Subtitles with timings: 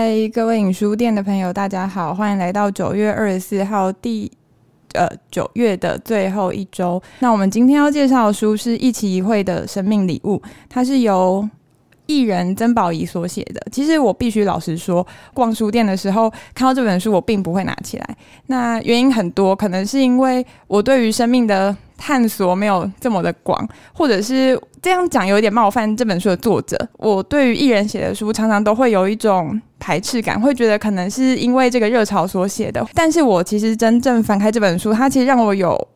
[0.00, 4.30] 嗨，各位影书店的朋友，大家好，欢迎来到九月二十四号第
[4.92, 7.02] 呃九月的最后一周。
[7.18, 11.48] 那我们今天要介绍的书是一期一会的生命礼物，它是由
[12.06, 13.60] 艺人曾宝仪所写的。
[13.72, 18.16] 其实我必须老实说，逛书店的时候看到这本书，我并不会拿起来。
[18.46, 26.76] 那原因很多，可能是因为我对于生命的探索没有这么的广，或者是这样讲有点冒犯这本书的作者。
[26.98, 32.86] 我对于艺人写的书，常常都会有一种排斥感，会觉得可能是因为这个热潮所写的。
[32.94, 35.88] 但是我其实真正翻开这本书，它其实让我有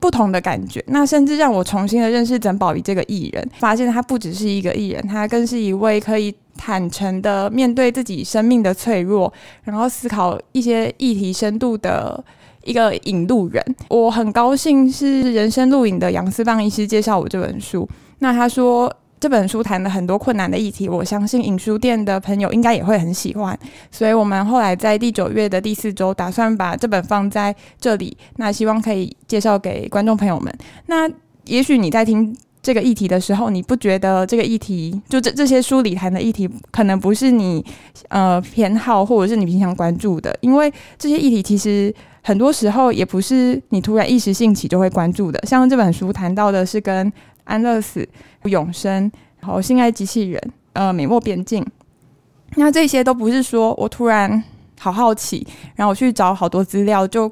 [0.00, 0.82] 不同的感觉。
[0.88, 12.24] 那甚至让我重新的认识曾宝仪这个艺人，发现他不只是一个艺人，他更是一位可以坦诚的面对自己生命的脆弱，然后思考一些议题深度的。
[12.66, 17.86] 一个引路人，我很高兴是人生录影的杨思棒医师介绍我这本书。
[18.24, 23.58] 那他说这本书谈了很多困难的议题，我相信影书店的朋友应该也会很喜欢。
[23.90, 30.50] 所以我们后来在第九月的第四周，打算把这本放在这里，那希望可以介绍给观众朋友们。
[30.86, 31.06] 那
[31.44, 37.62] 也许你在听这个议题的时候，你不觉得这个议题就这这些书里谈的议题，可能不是你
[38.08, 41.94] 呃偏好或者是你平常关注的，因为这些议题其实。
[42.26, 47.12] 很多时候也不是你突然一时兴起就会关注的，像这本书谈到的是跟
[47.44, 48.06] 安乐死、
[48.44, 51.64] 永生、然后性爱机器人、呃美墨边境，
[52.56, 54.42] 那这些都不是说我突然
[54.78, 57.30] 好好奇，然后我去找好多资料就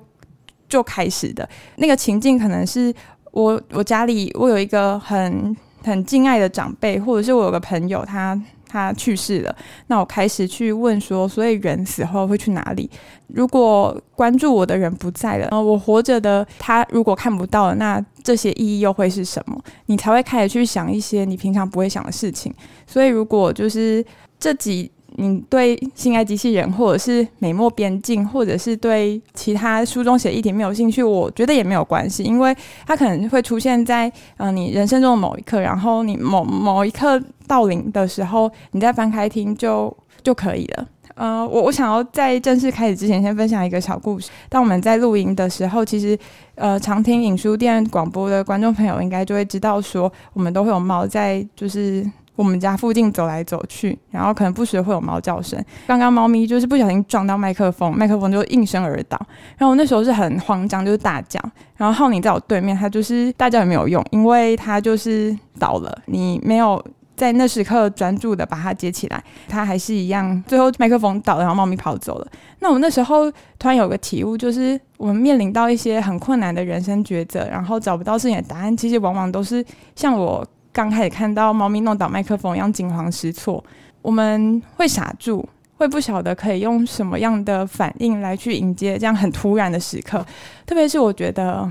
[0.69, 1.49] 就开始的。
[1.77, 2.95] 那个情境可能是
[3.31, 8.41] 我我家里我有一个很很敬爱的长辈，或者是我有个朋友他。
[8.73, 9.55] 他去世了，
[9.89, 12.91] 那我开始去问说，所以人死后会去哪里？
[13.27, 19.63] 如果关注我的人不在了，我活着的他如果看不到了，那这些意义又会是什么？
[19.87, 22.55] 你才会开始去想一些你平常不会想的事情。
[22.87, 24.03] 所以，如果就是
[24.41, 24.91] 这几。
[25.17, 40.87] 你对性爱机器人，或者是美墨边境，或者是对其他书中写的议题没有兴趣，我觉得也没有关系，因为它可能会出现在嗯、你人生中的某一刻，然后你某某一刻到临的时候，你再翻开听就就可以了。
[41.15, 44.31] 呃，我我想要在正式开始之前，先分享一个小故事。
[44.49, 46.19] 当我们在录音的时候，其实
[46.55, 52.11] 呃常听影书店广播的观众朋友应该就会知道，说我们都会有猫在，就是。
[52.43, 55.65] 我们家附近走来走去，然后可能不时会有猫叫声。
[55.87, 59.17] 刚刚猫咪就是不小心撞到麦克风，麦克风就应声而倒。
[59.57, 61.41] 然后我那时候是很慌张，就是大叫。
[61.77, 65.97] 然后浩宁在我对面，他就是大叫也没有用，因为他就是倒了。
[66.07, 70.43] 你没有在那时刻专注的把它接起来，它还是一样。
[70.49, 72.27] 最后麦克风倒了，然后猫咪跑走了。
[72.59, 79.65] 那我那时候突然有个体悟，就是我们面临到一些很困难的人生抉择，然后找不到自己的答案，其实往往都是
[79.95, 80.45] 像我。
[80.73, 83.63] 刚开始看到猫咪弄倒麦克风一样惊慌失措，
[84.01, 85.47] 我们会傻住，
[85.77, 90.25] 会不晓得可以用什么样的反应来去迎接这样很突然的时刻。
[90.65, 91.71] 特别是我觉得，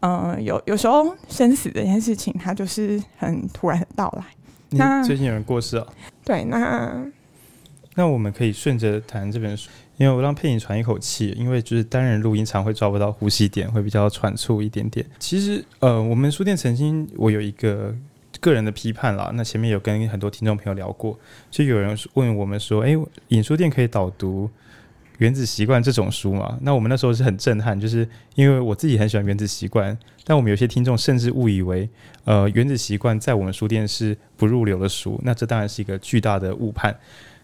[0.00, 4.24] 嗯、呃，有有时候生死这件事情，它就是很突然的到来。
[4.70, 5.86] 那最近有人过世啊？
[6.24, 7.04] 对，那
[7.94, 9.70] 那我们可以顺着谈这本书。
[9.98, 15.04] 因为我让佩颖喘一口气，因为就是单人录音常会抓不到呼吸点，会比较喘促一点点。
[15.18, 17.94] 其实，呃，我们书店曾经我有一个
[18.38, 21.18] 个人的批判啦，那前面有跟很多听众朋友聊过，
[21.50, 22.94] 就有人问我们说，诶，
[23.28, 24.46] 影书店可以导读
[25.16, 26.58] 《原子习惯》这种书吗？
[26.60, 31.88] 那我们那时候是很震撼，就是因为我自己很喜欢《原子习惯》，但我们有些听众甚至误以为，
[32.24, 36.94] 呃，《原子习惯》在我们书店是不入流的书，那这当然是一个巨大的误判。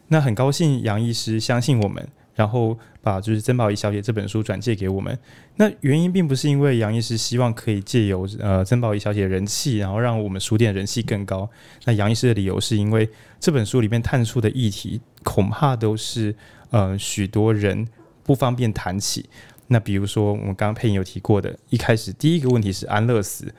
[0.09, 2.07] 那很高兴杨医师相信我们。
[2.35, 5.19] 然后把就是曾宝仪小姐这本书转借给我们，
[5.57, 11.49] 那原因并不是因为杨医师希望可以借由呃曾宝仪小姐人气，然后让我们书店人气更高。
[11.85, 16.35] 那杨医师的理由是因为这本书里面探出的议题恐怕都是
[16.71, 17.87] 呃许多人
[18.25, 19.29] 不方便谈起。
[19.69, 23.53] 那比如说我们刚刚配音有提过的，一开始第一个问题是安乐死，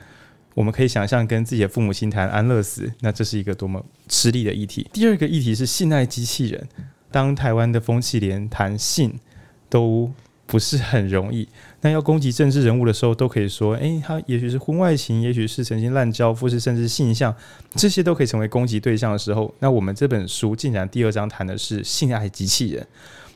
[0.54, 4.88] 我们可以想象跟自己的父母亲谈安乐死，那这是一个多么吃力的议题。
[4.92, 6.68] 第二个议题是信赖机器人。
[7.14, 9.20] 当台湾的风气连谈性
[9.68, 10.10] 都
[10.46, 11.46] 不是很容易，
[11.80, 17.32] 那要攻击政治人物的时候，都可以说，诶、他也许是婚外情，也许是曾经滥交，或是甚至性向，
[17.76, 22.84] 这些都可以成为攻击对象的时候，那我们这本书竟然第二章谈的是性爱机器人，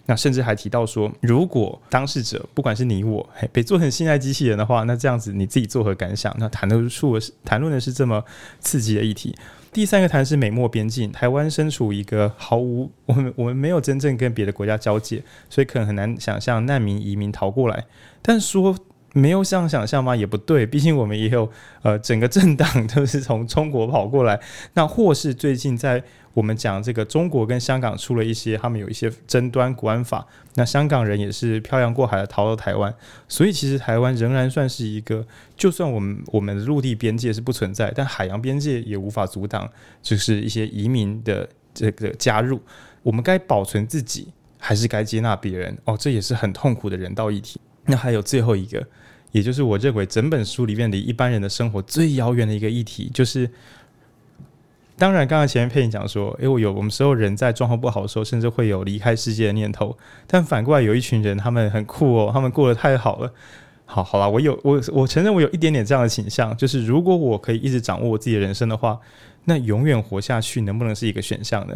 [0.07, 6.35] 那甚至还提到说，如果当事者不管是你我，嘿，被做成性爱机器人的话，那这样子你自己作何感想？
[6.41, 8.25] 那谈得出的是谈论的是这么
[8.59, 9.37] 刺激的议题。
[9.73, 17.85] 第三个谈是美墨边境，台湾身处一个毫无我们我们没有真正跟别的国家交界，所以可能很难想象难民移民逃过来。
[18.23, 18.77] 但说
[19.13, 20.17] 没有这样想象吗？
[20.17, 21.51] 也不对，毕竟我们也有
[21.83, 24.41] 呃整个政党都是从中国跑过来，
[24.75, 26.03] 那或是最近在
[26.39, 30.25] 我们讲这个中国跟香港出了一些，他们有一些争端国安法，
[30.55, 32.95] 那香港人也是漂洋过海的逃到台湾，
[33.27, 35.27] 所以其实台湾仍然算是一个，
[35.57, 39.69] 就算我们我们的陆地边界是不存在，但海洋边界也无法阻挡，
[40.01, 42.61] 就是一些移民的这个加入。
[43.03, 45.77] 我们该保存自己，还是该接纳别人？
[45.87, 47.61] 哦，这也是很痛苦的人道议题。
[47.87, 48.87] 那还有最后一个，
[49.33, 53.51] 也就是我认为整本书里面离一般人的生活最遥远的一个议题，就是。
[54.99, 59.97] 当然，刚刚前面佩影讲说，诶，我有我们所有人在状况不好的时候，甚至会有离开世界的念头。
[60.27, 63.33] 但反过来，有一群人，他们很酷哦，他们过得太好了。
[63.87, 68.99] 好，好了，我有我我承认我有一点点这样的倾向，就是如果我可以一直掌握我自己的人生的话，
[69.45, 71.75] 那永远活下去能不能是一个选项呢？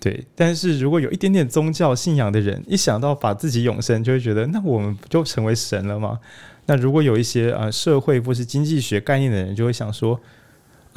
[0.00, 0.26] 对。
[0.34, 6.18] 但是如果有一点点宗教信仰的人，一想到把自己永生，就会觉得那我们不就成为神了吗？
[6.66, 10.20] 那如果有一些呃社会或是经济学概念的人，就会想说。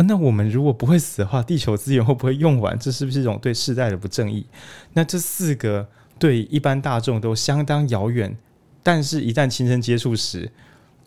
[0.07, 2.77] 那我们如果不会死的话，地球资源会不会用完？
[2.79, 4.45] 这是不是一种对世代的不正义？
[4.93, 5.87] 那这四个
[6.17, 8.37] 对一般大众都相当遥远，
[8.81, 10.51] 但是一旦亲身接触时，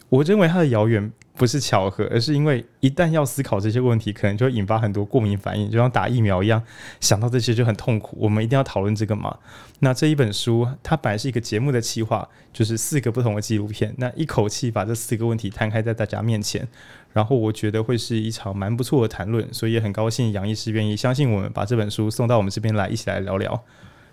[0.08, 6.62] 我认为它的遥远不是巧合，而是因为一旦要思考这些问题，可能就会引发很多过敏反应，就像打疫苗一样，
[7.00, 8.16] 想到这些就很痛苦。
[8.20, 9.36] 我们一定要讨论这个嘛？
[9.80, 16.66] 那这一本书它本来是一个节目的企划，就是四个不同的纪录片，那一口气把这四个问题摊开在大家面前。
[17.12, 23.62] 然后我觉得会是一场蛮不错的谈论，所以也很高兴杨医师愿意相信我们，把这本书送到我们这边来，一起来聊聊。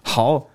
[0.02, 0.50] 好，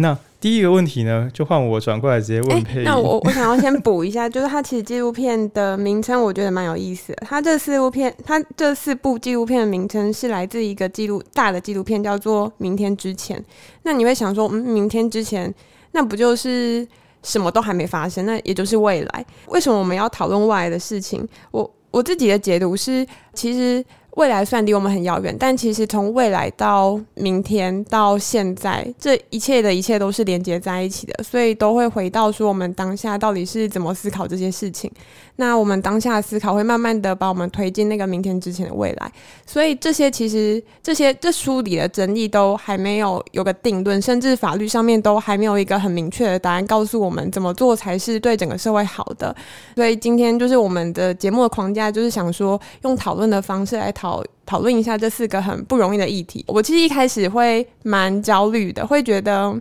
[0.00, 2.84] 那第一个问题呢，就换我转过来直接问佩。
[2.84, 7.22] 那我 我想要先补一下，就是它其实纪录片的名称，我觉得蛮有意思的。
[7.26, 13.38] 它这四部片，它这四部纪录片的名称是来自一个记录大的纪录片，叫做《明天之前》。
[13.82, 15.52] 那你会想说，嗯，明天之前，
[15.92, 16.86] 那不就是
[17.22, 18.24] 什么都还没发生？
[18.24, 19.26] 那也就是未来。
[19.48, 21.26] 为什么我们要讨论未来的事情？
[21.50, 21.68] 我。
[21.90, 23.82] 我自己的解读是，其实
[24.18, 34.90] 未来算离我们很遥远，但其实从未来到明天到现在，这一切的一切都是连接在一起的，所以都会回到说我们当下到底是怎么思考这些事情。
[35.40, 39.12] 那我们当下的思考会慢慢的把我们推进那个明天之前的未来，
[39.46, 49.32] 所以这些其实这些这书里的争议都还没有有个定论，甚至法律上面都还没有一个很明确的答案告诉我们怎么做才是对整个社会好的。
[49.76, 56.44] 所以今天就是我们的节目的框架，就是想说用讨论的方式来讨讨论一下这四个很不容易的议题。
[56.48, 59.54] 我其实一开始会蛮焦虑的，会觉得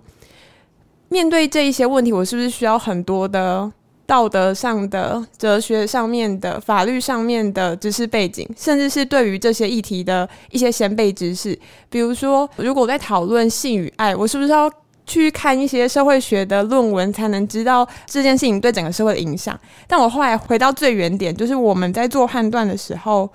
[1.10, 3.72] 面对这一些问题，我是不是需要很多的。
[4.07, 11.57] 道德上的、哲学上面的、法律上面的知识背景，甚至是对于这些议题的一些先辈知识。
[11.89, 14.71] 比如说，如果在讨论性与爱，我是不是要
[15.06, 19.59] 去看一些社会学的论文，才能知道这件事情对整个社会的影响？
[19.86, 23.30] 但我后来回到最原点，就是我们在做判断的时候。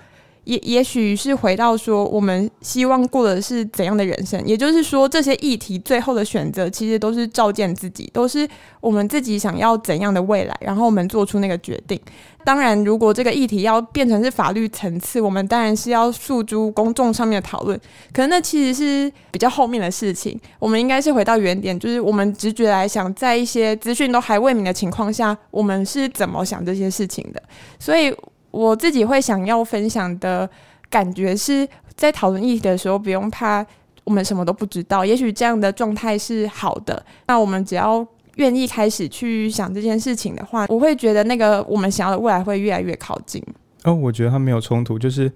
[0.45, 4.45] 也也许是回到说，我们希望过的是怎样的人生？
[4.45, 8.47] 也就是说，这些议题最后的选择，其实都是照见自己，都是
[8.81, 11.99] 我们自己想要怎样的未来，然后我们做出那个决定。
[12.43, 17.79] 当然，如果这个议题要变成是法律层次，我们当然是要诉诸公众上面的讨论。
[18.11, 20.37] 可能那其实是比较后面的事情。
[20.59, 27.41] 我们应该是回到原点，就是我们直觉来想，在一些资讯都还未明的情况下，我们是怎么想这些事情的。
[27.79, 28.13] 所以。
[28.53, 30.47] 我自己会想要分享的
[30.87, 33.65] 感觉是在讨论议题的时候，不用怕
[34.03, 35.03] 我们什么都不知道。
[35.03, 37.03] 也许这样的状态是好的。
[37.25, 43.43] 那我们只要愿意开始去想这件事情的话，我会觉得那个我们想要的未来会越来越靠近。
[43.85, 45.31] 哦，我觉得它没有冲突，就是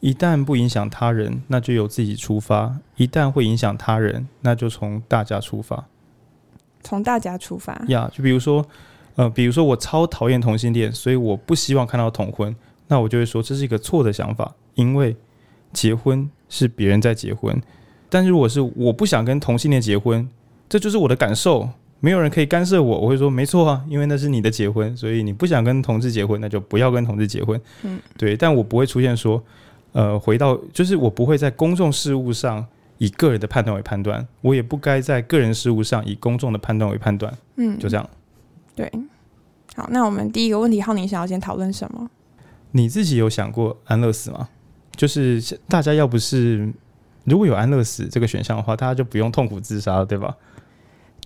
[0.00, 5.84] 一旦不影响他人，那就由自己出发；一旦会影响他人，那就从大家出发。
[6.82, 8.64] 从大家出发呀，yeah, 就比如说。
[9.16, 12.54] 呃，比如说我超讨厌同性恋，所以我不希望看到同婚，
[12.88, 15.14] 那我就会说这是一个错的想法，因为
[15.72, 17.60] 结婚是别人在结婚，
[18.08, 20.28] 但如果是我不想跟同性恋结婚，
[20.68, 21.68] 这就是我的感受，
[22.00, 29.42] 没有人可以干涉我，我会说没错啊，因为那是你的结婚，所以你不想跟同志结婚，那就不要跟同志结婚，嗯，对，但我不会出现说，
[29.92, 32.66] 呃，回到就是我不会在公众事务上
[32.98, 38.08] 以个人的判断为判断，我也不该在个人事务上以公众的判断为判断，嗯，就这样。
[38.74, 38.90] 对，
[39.74, 42.10] 好，那我们第一个问题，浩宁想要先讨论什么？
[42.72, 44.48] 你自己有想过安乐死吗？
[44.96, 46.72] 就是大家要不是
[47.24, 50.36] 如果有安乐死这个选项的话，大家就不用痛苦自杀了，对吧？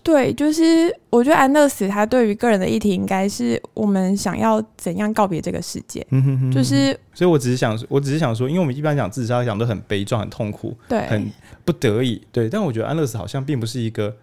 [0.03, 6.07] 对，就是我觉得安乐死，它对于个人的议题，应该是我们想要怎样告别这个世界。
[6.11, 11.29] 嗯哼哼，就是，所以我只是想，我只是想说，因为我们一般讲自杀，讲都很悲壮、很痛苦，对，很
[11.65, 12.49] 不得已，对。
[12.49, 14.17] 但我觉得安乐死好像并不是一个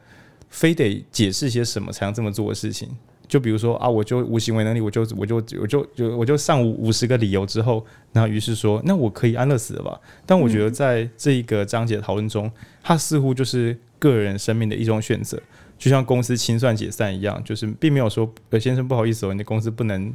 [0.50, 2.88] 非得解释些什么才能这么做的事情。
[3.33, 9.99] 就比如说啊，我就无行为能力，我就我就我就就我就上五五十个理由之后，然后于是说，那我可以安乐死了吧？
[10.23, 12.51] 但我觉得在这一个章节讨论中，
[12.83, 15.41] 它似乎就是个人生命的一种选择，
[15.79, 20.13] 就像公司清算解散一样，就是并没有说，呃，先生不好意思哦，你的公司不能，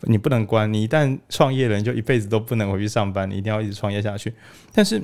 [0.00, 4.34] 你不能关，你一旦创业了，你就一辈子都不能回去上班，你一定要一直创业下去。
[4.74, 5.00] 但是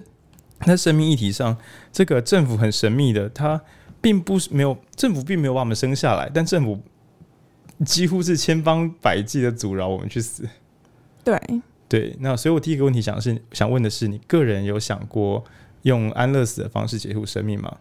[0.66, 1.56] 在生命议题上，
[1.92, 3.62] 这个政府很神秘的，它
[4.00, 6.80] 并不是没有政府并没有把我们生下来，但政府。
[7.86, 10.48] 几乎是千方百计的阻挠我们去死。
[11.24, 11.40] 对
[11.88, 15.42] 对，那所以我第一个问题想是想问的是，你个人有想过
[15.82, 17.76] 用安乐死的方式结束生命吗？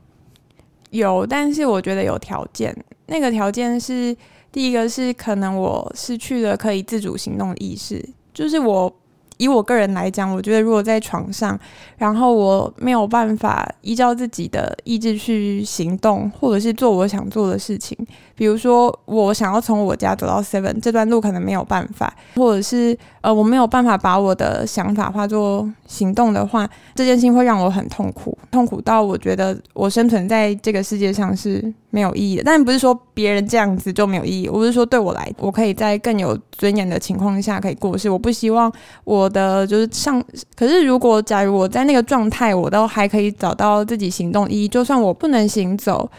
[0.90, 2.76] 有，但是我觉得有条件。
[3.08, 4.16] 那个条件是
[4.52, 8.94] 第一个是可能我失去了可以自主行动的意识，就是我。
[9.38, 11.60] 以我个人来讲，我觉得如果在床上，
[11.98, 17.98] 然后我没有办法依照自己的意志去行动，或者是做我想做的事情，
[18.42, 32.42] 比如说我想要从我家走到 Seven 这段路可能没有办法，或者是呃我没有办法把我的想法化作行动的话，这件事情会让我很痛苦，痛苦到我觉得我生存在这个世界上是没有意义的。
[32.44, 38.10] 但不是说别人这样子就没有意义，我不是说对我来，我可以在更有尊严的情况下可以过世。
[38.10, 40.20] 我不希望我的就是上，
[40.56, 46.10] 可是如果假如我在那个状态，我都还可以找到自己行动意义，就算我不能行走，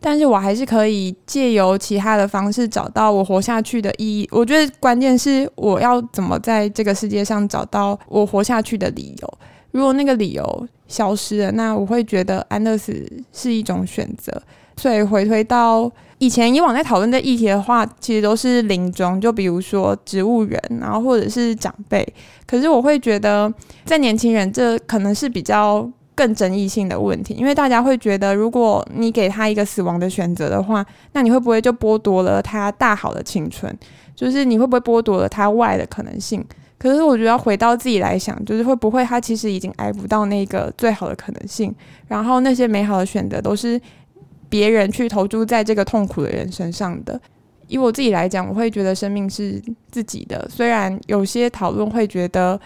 [0.00, 4.28] 但是我还是可以借由其他的方式找到我活下去的意义。
[4.30, 9.38] 我觉得关键是我要怎么在这个世界上找到我活下去的理由。
[9.72, 14.32] 如果那个理由消失了，那我会觉得安乐死是一种选择。
[14.78, 22.06] 所以回推到以前以往在讨论这议题的话，其实都是临终，就比如说植物人，然后或者是长辈。
[22.46, 23.52] 可是我会觉得，
[23.84, 33.72] 在年轻人这可能是比较更争议性的问题，因为大家会觉得，如果你给他一个死亡的选择的话，那你会不会就剥夺了他大好的青春？
[34.16, 36.44] 就是你会不会剥夺了他外的可能性？
[36.78, 41.72] 可是我觉得要回到自己来想，就是会不会他其实已经挨不到那个最好的可能性，
[42.08, 43.80] 然后那些美好的选择都是。
[44.48, 47.20] 别人去投注在这个痛苦的人身上的，
[47.66, 50.48] 以我自己来讲，我会觉得生命是自己的。
[50.48, 52.58] 虽然有些讨论会觉得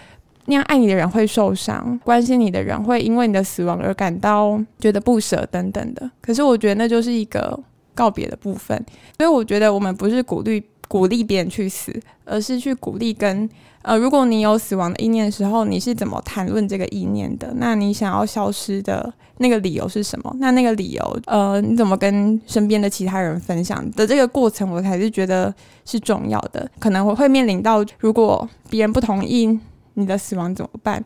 [0.51, 7.57] 那样爱你的人会受伤，关心你的人会因为你的死亡而感到觉得不舍等等的，可是我觉得那就是一个
[7.95, 8.77] 告别的部分。
[9.17, 13.49] 所以我觉得我们不是鼓励鼓励别人去死，而是去鼓励跟
[13.83, 17.53] 呃，如果你有死亡的意念的时候，你是怎么谈论这个意念的？
[17.57, 20.37] 那你想要消失的那个理由是什么？
[20.41, 25.55] 那那个理由，呃，你怎么跟身边的其他人分享的这个过程，我才是觉得
[25.85, 26.69] 是重要的。
[26.81, 29.59] 可能我会面临到，如果别人不同意
[29.95, 31.05] 你的死亡怎么办？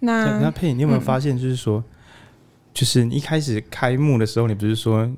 [0.00, 1.84] 那那佩，你有没有发现，就是说，嗯、
[2.74, 5.10] 就是你一开始开幕的时候，你不是说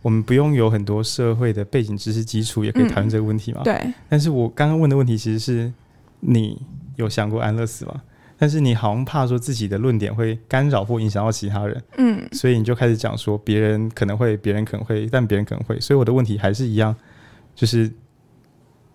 [0.00, 3.60] 我们不用有很多社会的背景知识基础，也可以谈论这个问题吗？
[3.62, 3.94] 嗯、对。
[4.08, 5.72] 但是我刚刚问的问题其实是。
[6.24, 6.56] 你
[6.94, 8.00] 有想过安乐死吗？
[8.38, 15.80] 但是你好像怕说自己的论点会干扰或影响到其他人，嗯，所以你就开始讲说别人可能会，别人可能会，但别人可能会。
[15.80, 16.94] 所以我的问题还是一样，
[17.56, 17.90] 就是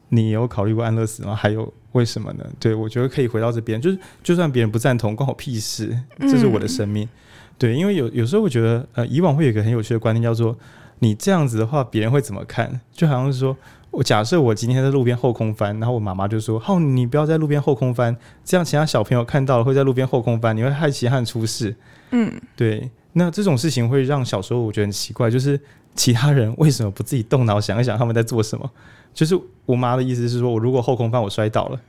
[0.09, 1.35] 你有考虑过安乐死吗？
[1.35, 2.45] 还有为什么呢？
[2.59, 7.05] 对，我觉得可以回到这边，就是就算别人不赞同，关我屁事，这是我的生命。
[7.05, 7.09] 嗯、
[7.57, 10.57] 对，因为有有时候我觉得，呃，以往会有一个很有趣的观念，叫做
[10.99, 12.79] 你这样子的话，别人会怎么看？
[12.91, 13.55] 就好像是说。
[13.89, 21.73] 我假设我今天在路边后空翻，然后我妈妈就说：“好，你不要在路边后空翻，这样其他小朋友看到了会在路边后空翻，你会害其他人出事。”
[22.11, 22.91] 嗯，对。
[23.13, 25.59] 那这种事情会让小时候我觉得很奇怪，就是
[25.95, 28.69] 其他人为什么不自己动脑想一想他们在做什么？
[29.17, 31.81] 就是我妈的意思是说，我如果后空翻我摔倒了，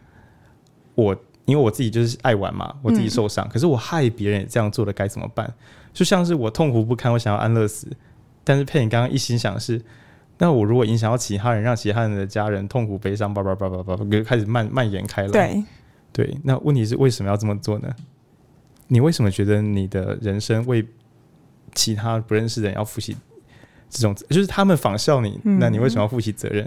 [0.94, 5.52] 我因为我自己就是爱玩嘛，我自己受伤，嗯、可是我害别人也这样做了该怎么办？
[5.92, 7.86] 就像是我痛苦不堪，我想要安乐死，
[8.44, 9.78] 但是佩你刚刚一心想的是。
[10.38, 15.30] 那我如果影响到其他人，让其他人的家人痛苦悲伤，叭叭叭叭叭，就开始蔓蔓延开了。
[15.30, 15.62] 对，
[16.12, 16.34] 对。
[16.44, 17.94] 那问题是为什么要这么做呢？
[18.86, 20.86] 你为什么觉得你的人生为
[21.74, 23.14] 其他不认识的人要负起
[23.90, 26.66] 这种，就是他们仿效你，嗯、那你为什么要负起责任？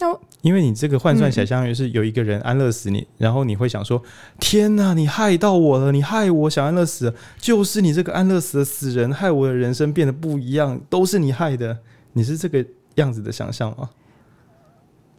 [0.00, 4.02] 那因为你这个换算起来，相当于是有一个人安乐死你，嗯、然后你会想说：
[4.40, 11.78] 天哪，你害到我了，你害我想安乐死，就是你这个安乐死的死人，害我的人生变得不一样，都是你害的。
[12.14, 12.64] 你是这个
[12.96, 13.90] 样子的想象吗？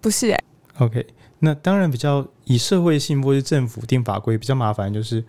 [0.02, 0.36] 不是。
[0.80, 1.06] OK，
[1.40, 5.24] 那当然比较以社会性或是政府定法规比较麻烦，就是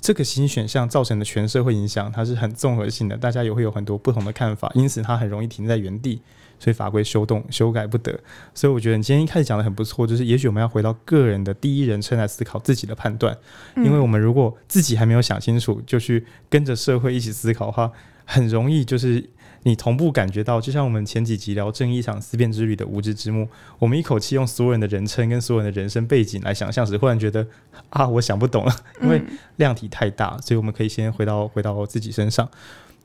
[0.00, 6.20] 这个新选项造成的全社会影响，它是很综合性的，大家也会有很多不同的看法，因此它很容易停在原地，
[6.58, 8.18] 所以法规修动修改不得。
[8.54, 13.36] 所以我觉得你今天一开始讲的很不错，就是也许我们要回到个人的第一人称来思考自己的判断，
[13.76, 17.90] 因为我们如果自己还没有想清楚，就去跟着社会一起思考的话，
[18.24, 19.28] 很容易就是。
[19.64, 23.46] 你同步感觉到，就像我们前几集聊正义场思辨之旅的无知之幕，
[23.80, 27.44] 我们一口气用所有人的人称跟所有人的人生背景来想象时，忽然觉得
[27.90, 28.72] 啊，我想不懂了，
[29.02, 29.20] 因为
[29.56, 32.48] 量体太大，所以我们可以先回到回到自己身上。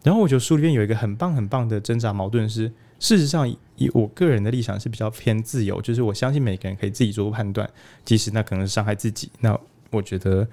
[0.03, 2.71] 然后我觉得书里面有一个很棒很棒的挣扎矛盾是，
[3.03, 7.69] 事实上以我个人的立场是比较偏自由，就是我相信每个人可以自己做出判断，
[8.05, 9.59] 即使那可能是伤害自己，那
[9.91, 10.47] 我觉得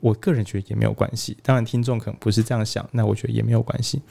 [0.00, 1.34] 我个人觉得也没有关系。
[1.42, 4.02] 当然听众可能不是这样想，那我觉得也没有关系。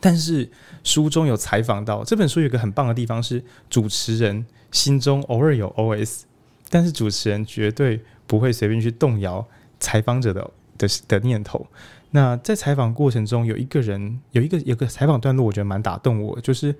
[0.00, 0.50] 但是
[0.84, 6.22] 书中有采访到，这本书有一个很棒的地方是，主持人心中偶尔有 OS，
[6.70, 9.46] 但是主持人绝对不会随便去动摇
[9.78, 11.66] 采访者的的的念头。
[12.16, 16.74] 那在采访过程中，有一个人有一个有个采访段落，我觉得蛮打动我，就是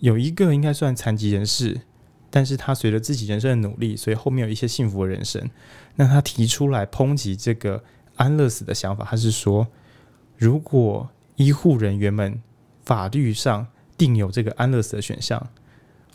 [0.00, 1.80] 有一个应该算残疾人士，
[2.28, 5.48] 但是他随着自己人生的努力，所以后面有一些幸福的人生。
[5.94, 7.82] 那他提出来抨击这个
[8.16, 9.66] 安乐死的想法，他是说，
[10.36, 12.42] 如果医护人员们
[12.84, 15.48] 法律上定有这个安乐死的选项，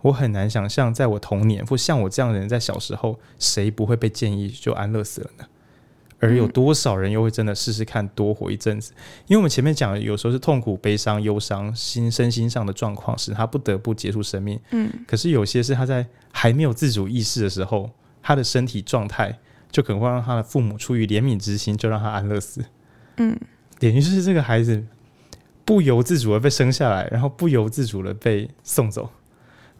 [0.03, 5.45] 我很难想象，在我童年或像我这样的人在小时候，谁不会被建议就安乐死了呢？
[6.19, 8.91] 而有多少人又会真的试试看多活一阵子？
[9.27, 14.59] 因为我们前面讲的有时候是痛苦、悲伤、忧伤、心身心上的状况，使他不得不结束生命。
[14.71, 17.89] 嗯，可是有些是他在还没有自主意识的时候，
[18.21, 19.37] 他的身体状态
[19.71, 22.63] 就可能会让他的父母出于怜悯之心，就让他安乐死。
[23.17, 23.37] 嗯，
[23.79, 24.85] 等于是这个孩子。
[25.65, 29.07] 不由自主的被生下来，然后不由自主的被送走。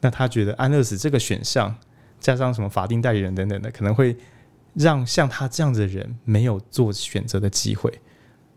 [0.01, 1.75] 那他觉得安乐死这个选项，
[2.19, 4.15] 加上什么法定代理人等等的，可能会
[4.79, 7.91] 让像他这样子的人没有做选择的机会。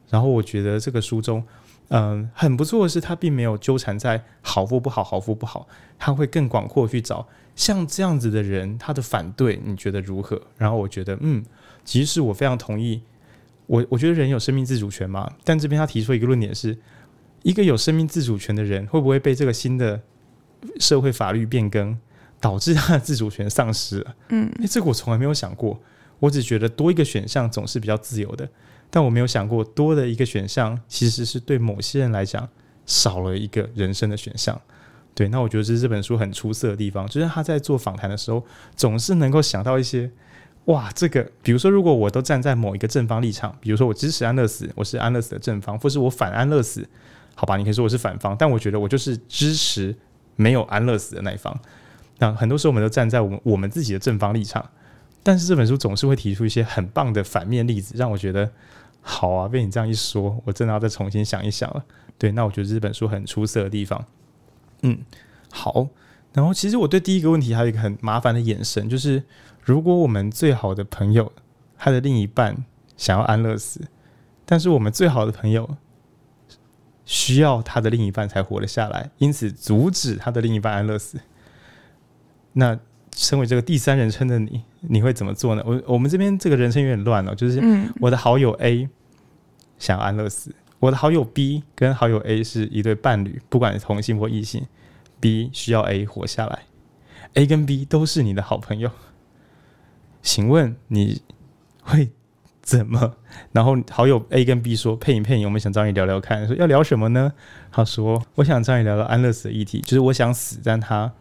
[0.09, 1.45] 然后我觉得这个书中，
[1.88, 5.67] 嗯、呃，很不错的是，他并没有纠缠在好或不好，好或不好，
[5.99, 7.26] 他会更广阔去找
[7.57, 10.41] 像这样子的人，他的反对你觉得如何？
[10.57, 11.45] 然后我觉得，嗯，
[11.85, 13.02] 其实我非常同意。
[13.67, 16.79] 我我觉得人有生命自主权嘛，但这边他提出一个论点是。
[17.45, 20.00] 一个有生命自主权的人，会不会被这个新的
[20.79, 21.99] 社会法律变更
[22.38, 24.14] 导致他的自主权丧失了？
[24.29, 25.81] 嗯，欸，这个我从来没有想过。
[26.23, 28.49] 我只觉得多一个选项总是比较自由的，
[28.88, 32.49] 但我没有想过多的一个选项其实是对某些人来讲
[32.87, 34.61] 少了一个人生的选项。
[35.17, 40.08] 对，那我觉得这是这本书很出色的地方，就是他在做访谈的时候，总是能够想到一些
[40.67, 46.89] 哇，这个比如说，如果我都站在某一个正方立场，比如说我支持安乐死，我是安乐死的正方，或是我反安乐死。
[47.35, 49.93] 好吧，你可以说我是反方，但我觉得我就是支持
[50.37, 51.58] 没有安乐死的那一方。
[52.19, 54.65] 那很多时候我们都站在我们我们自己的正方立场，
[55.23, 58.50] 但是这本书总是会提出一些很棒的反面例子，让我觉得
[59.00, 59.49] 好啊。
[59.49, 61.85] 被你这样一说，我真的要再重新想一想了。
[62.19, 64.04] 对，那我觉得这本书很出色的地方。
[64.82, 64.99] 嗯，
[65.50, 65.89] 好。
[66.32, 69.23] 然后其实我对第一个问题还有一个很麻烦的眼神，就是
[69.63, 71.32] 如果我们最好的朋友
[71.76, 72.65] 他的另一半
[72.97, 73.80] 想要安乐死，
[74.45, 75.76] 但是我们最好的朋友。
[77.04, 81.19] 需要他的另一半才活了下来，因此阻止他的另一半安乐死。
[82.52, 82.78] 那
[83.15, 85.62] 身为这个第三人称的你，你会怎么做呢？
[85.64, 87.62] 我我们这边这个人生有点乱了，就是
[88.00, 88.88] 我的好友 A
[89.78, 94.66] 想安乐死，我的好友 B 跟好友 A 是一对伴侣，不管是同性或异性
[95.21, 96.60] ，B 需要 A 活下来
[97.34, 98.90] ，A 跟 B 都是你的好朋友，
[100.21, 101.23] 请问你
[101.82, 102.10] 会？
[102.64, 103.16] 怎么？
[103.50, 107.32] 然后好友 A 跟 B 说：“配影配影，我们想找你聊聊看。”说要聊什么呢？
[107.73, 111.12] 他说：“我想找你聊聊安乐死的议题，就是我想死，但他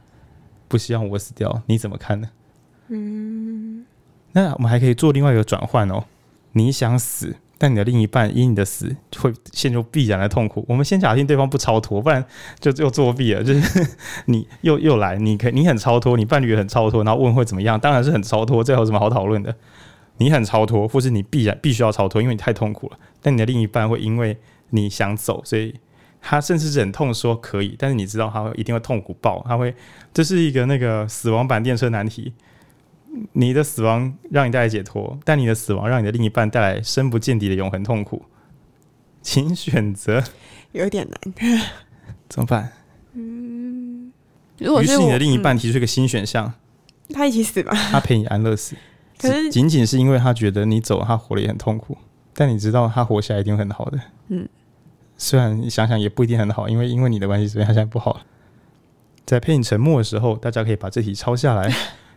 [0.68, 2.30] 不希望我死掉，你怎么看呢？”
[2.90, 3.51] 嗯，
[4.34, 6.04] 那我们还可以做另外一个转换哦。
[6.54, 10.66] 你想死，但你的另一半因你的死会陷入必然的痛苦。
[10.68, 12.24] 我们先假定对方不超脱，不然
[12.60, 13.44] 就又作弊了。
[13.44, 13.88] 就是
[14.28, 17.80] 你又又来，你可你很超脱，你伴侣也很超脱，然后问会怎么样？
[17.80, 19.56] 当然是很超脱，这有什么好讨论的？
[20.18, 22.98] 你很超脱，或是你必然必须要超脱，因为你太痛苦了。
[23.22, 24.38] 但你的另一半会因为
[24.72, 25.74] 你想走，所以
[26.22, 29.74] 他甚至忍痛说可以，但是你知道他会一定会痛苦爆，他会
[30.14, 32.34] 这是一个那个死亡版电车难题。
[33.34, 38.24] 你的死亡让你带来解脱，但你的死亡让你的另一半带来深不见底的永恒痛苦，
[39.22, 40.24] 请选择。
[40.72, 41.62] 有点难，
[42.30, 42.72] 怎么办？
[43.14, 44.12] 嗯，
[44.58, 46.54] 如果是你的另一半提出一个新选项，
[47.10, 48.76] 嗯，他一起死吧，他陪你安乐死。
[49.20, 51.98] 可是仅仅是因为他觉得你走，他活得也很痛苦。
[52.34, 54.00] 但你知道他活下来一定会很好的。
[54.30, 54.48] 嗯，
[55.18, 58.22] 虽然你想想也不一定很好，因为因为你的关系，所以他现在不好了。
[59.26, 61.70] 在配你沉默的时候，大家可以把这题抄下来，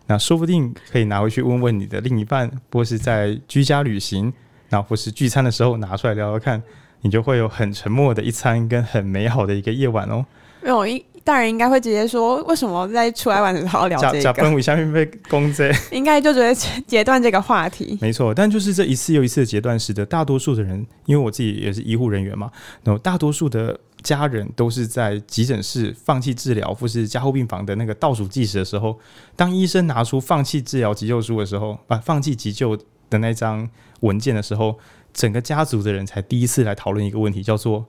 [0.07, 4.33] 那说不定可以拿回去问问你的另一半，或是在居家旅行，
[4.71, 6.62] 那或是聚餐的时候拿出来聊聊看，
[7.03, 10.25] 你就会有很沉默的一餐跟很美好的一个夜晚哦。
[10.62, 11.05] 没有一。
[11.25, 16.55] 大人应该会直接说：“为什么在出来玩的时候聊这个？”假本下面被攻击， 应该就觉得
[16.87, 17.97] 截断这个话题。
[17.99, 22.51] 没错，但就是这一次又一次的截断，使得大多数的人，因为我自己也是医护人员嘛，
[22.83, 29.01] 然后大多数的家人都是在急诊室放弃治疗或是加护病房的那个倒数计时的时候，
[29.35, 32.77] 当医生拿出放弃治疗急救书的时候，啊，放弃急救
[33.09, 33.67] 的那张
[34.01, 34.79] 文件的时候，
[35.14, 37.87] 整个家族的人才第一次来讨论一个问题，叫做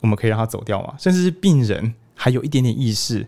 [0.00, 0.94] 我们可以让他走掉吗？
[0.98, 3.24] 甚至是病人还有一点点意识，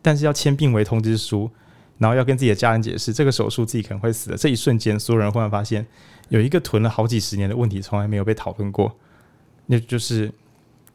[0.00, 1.50] 但是要签病危通知书，
[1.98, 5.86] 然后要跟自己的家人解释这个手术自己可能会死的这一瞬间，所有人忽然发现
[6.30, 8.96] 有一个囤了好几十年的问题从来没有被讨论过，
[9.66, 10.32] 那就是。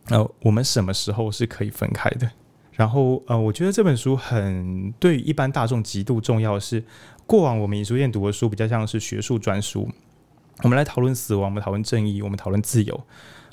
[0.08, 2.30] 呃，我们什么时候是可以分开的？
[2.74, 6.84] 然后，呃，我觉得这本书很对一般大众极度重要的是，
[7.28, 9.88] 过往我们影书店读的书比较像是学术专书，
[10.64, 13.02] 我们来讨论死亡，我们讨论正义，我们讨论自由。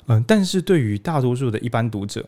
[0.07, 2.25] 嗯、但是对于大多数的一般读者，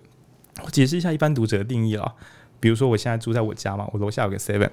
[0.64, 2.14] 我解释一下一般读者的定义啦。
[2.60, 4.70] 比如说，我现在住在我家嘛，我楼下有个 Seven，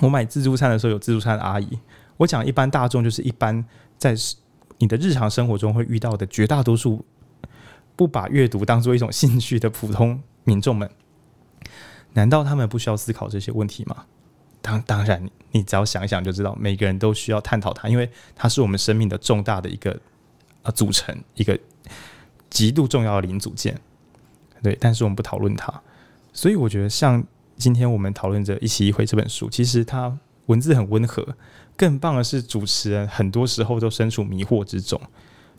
[0.00, 1.78] 我买自助餐的时候有自助餐的阿姨。
[2.16, 3.62] 我讲一般大众就是一般
[3.98, 4.14] 在
[4.78, 7.04] 你的日常生活中会遇到的绝大多数。
[8.00, 10.90] 不把阅读当做一种兴趣的普通民众们，
[12.14, 14.06] 难道他们不需要思考这些问题吗？
[14.62, 20.00] 当当然，你只要想一想就知道，每个人都需要探讨它，因为它是我们生命的重大的一个
[20.62, 21.60] 呃组成，一个
[22.48, 23.78] 极度重要的零组件。
[24.62, 25.70] 对，但是我们不讨论它，
[26.32, 27.22] 所以我觉得像
[27.58, 31.36] 今天我们讨论着一期一会这本书，其实它文字很温和，
[31.76, 34.98] 更棒的是主持人很多时候都身处迷惑之中。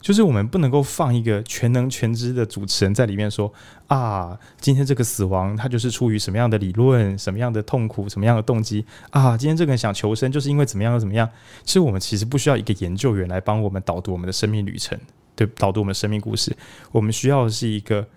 [0.01, 3.53] 就是我们不能够放一个全能全知的主持人在里面说
[3.85, 9.37] 啊，今天这个死亡它就是出于什么样的理论、什么样的痛苦、什么样的动机啊？
[9.37, 11.29] 今天这个人想求生，就是因为怎么样又怎么样？
[11.63, 14.99] 其实我们其实不需要一个研究员来帮我们导读我们的生命旅程，
[15.35, 16.51] 对，导读我们的生命故事。
[16.91, 18.07] 我们需要的是一个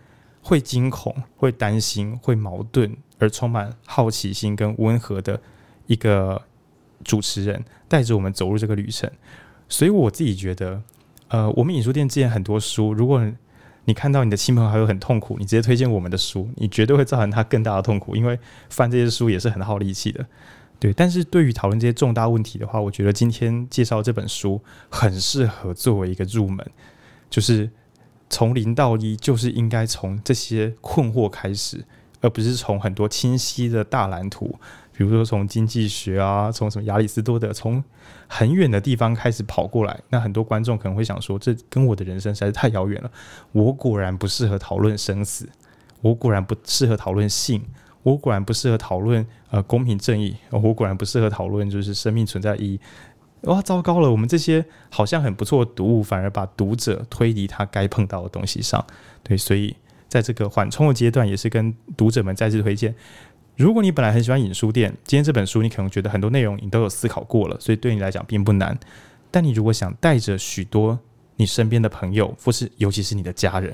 [0.41, 5.39] 会惊恐、会担心、会矛盾而充满好奇心跟温和的
[5.87, 6.41] 一个
[7.05, 9.11] 主持人，带着我们走入这个旅程。
[9.69, 10.83] 所以我自己觉得。
[11.29, 13.25] 呃，我们影书店之前很多书，如果
[13.87, 17.83] 你看到你的亲朋好友很痛苦，你直接推荐我们的书，你绝对会造成他更大的。
[17.83, 18.39] 痛苦，因为
[18.71, 20.25] 翻这些书也是很耗力气的。
[20.79, 26.65] 对，但是对于讨论这些重大问题的话，我觉得今天介绍这本书很适合作为一个入门，
[27.29, 27.71] 就是
[28.31, 31.85] 从零到一，就是应该从这些困惑开始，
[32.21, 33.83] 而不是从很多清晰的。
[33.85, 34.59] 大蓝图。
[34.97, 37.83] 比如说，从经济学啊，从什么亚里士多德，从
[38.29, 43.11] 很远的地方开始跑过来，那很多观众可能会想说，这跟我的人生实在是太遥远了。
[43.51, 45.49] 我果然不适合讨论生死，
[46.01, 47.61] 我果然不适合讨论性，
[48.05, 52.81] 我果然不适合讨论呃公平正义，我果然不适合讨论就是生命存在意义。
[53.43, 58.83] 哇，糟糕了，我们这些好像很不错的读物，反而把读者推离他该碰到的东西上。
[59.23, 59.77] 对，所以
[60.09, 62.95] 在这个缓冲的阶段，也是跟读者们再次推荐。
[63.57, 68.77] 如果你本来很喜欢影书店，今天这本书你可能觉得很多内容你都有思考过了，所以对你来讲并不难。
[69.31, 70.99] 但你如果想带着许多
[71.37, 73.73] 你身边的朋友，或是尤其是你的家人，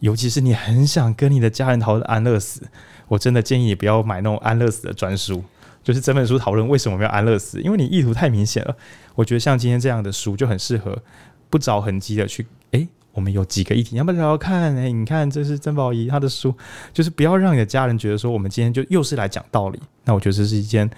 [0.00, 2.62] 尤其是你很想跟你的家人讨论安乐死，
[3.08, 5.42] 我真的建议你不要买那种安乐死的专书，
[5.82, 8.76] 就是整本书讨论为什么没有安乐死，因为你意图太明显了。
[9.14, 11.02] 我觉得像今天这样的书就很适合
[11.48, 12.86] 不着痕迹的去诶。
[13.18, 14.76] 我们有几个议题，要不要聊聊看？
[14.76, 16.54] 哎，你看，这是曾宝仪她的书，
[16.92, 19.80] 就是不要让你的家人觉得说我们今天就又是来讲道理。
[20.04, 20.88] 那我觉得这是一件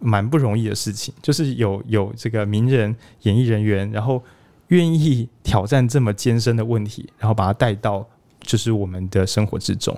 [0.00, 4.20] 蛮不容易的事情，就是有有这个名人、演艺人员，然后
[4.68, 8.04] 愿意挑战这么艰深的问题，然后把它带到
[8.40, 9.96] 就是我们的生活之中。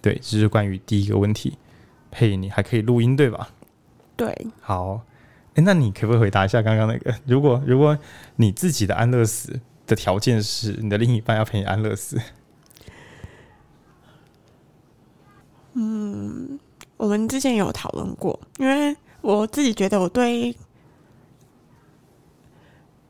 [0.00, 1.52] 对，这是关于第一个问题。
[2.12, 3.50] 嘿，你还可以录音对吧？
[4.16, 5.02] 对，好。
[5.54, 7.14] 哎，那你可不可以回答一下刚刚那个？
[7.26, 7.98] 如果如果
[8.36, 9.60] 你自己的安乐死？
[9.86, 12.18] 的条件是你的另一半要陪你安乐死。
[15.74, 16.58] 嗯，
[16.96, 20.54] 我们之前有讨论过，因为我自己觉得我对，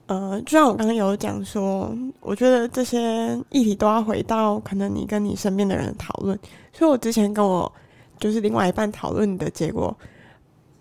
[0.07, 6.39] 呃，就像我刚刚有讲说，我觉得这些议题都要回到可能你跟你身边的人讨论，
[6.73, 7.71] 所以我之前跟我
[8.19, 9.95] 就是另外一半讨论的结果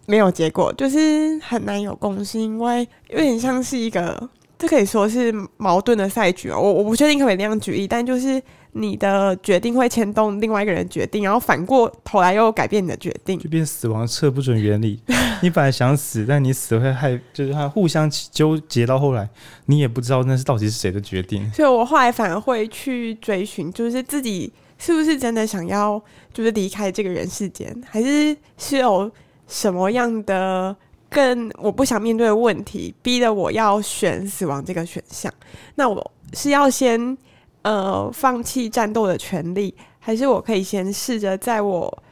[0.08, 4.30] 没有结果，就是很难有共识，因为有点像是一个。
[4.63, 15.02] 这可以说是矛盾的赛局哦，我我不确定可不可以那样举例，但就是你的决定会牵动另外一个人决定，然后反过头来又改变你的决定，就变死亡测不准原理。
[15.43, 19.28] 你本来想死，但你死会害，就是他互相纠结到后来，
[19.65, 21.52] 你也不知道那是到底是谁的决定。
[21.52, 26.02] 所以我后来反而会去追寻，就是自己是不是真的想要，
[26.34, 29.12] 就是离开这个人世间，还是是有
[29.45, 30.73] 什么样的。
[31.13, 35.32] 更我不想面对的问题，逼得我要选死亡这个选项。
[35.76, 37.17] 那我是要先
[37.62, 42.04] 呃放弃战斗的权利，还是我可以先试着在我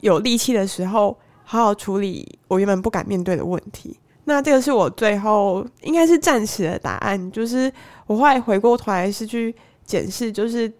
[0.00, 3.98] 有力气的时候，好好处理我原本不敢面对的问题？
[4.24, 7.30] 那这个是我最后应该是暂时的答案。
[7.30, 7.70] 就是
[8.06, 10.72] 我后来回过头来是去检视，就是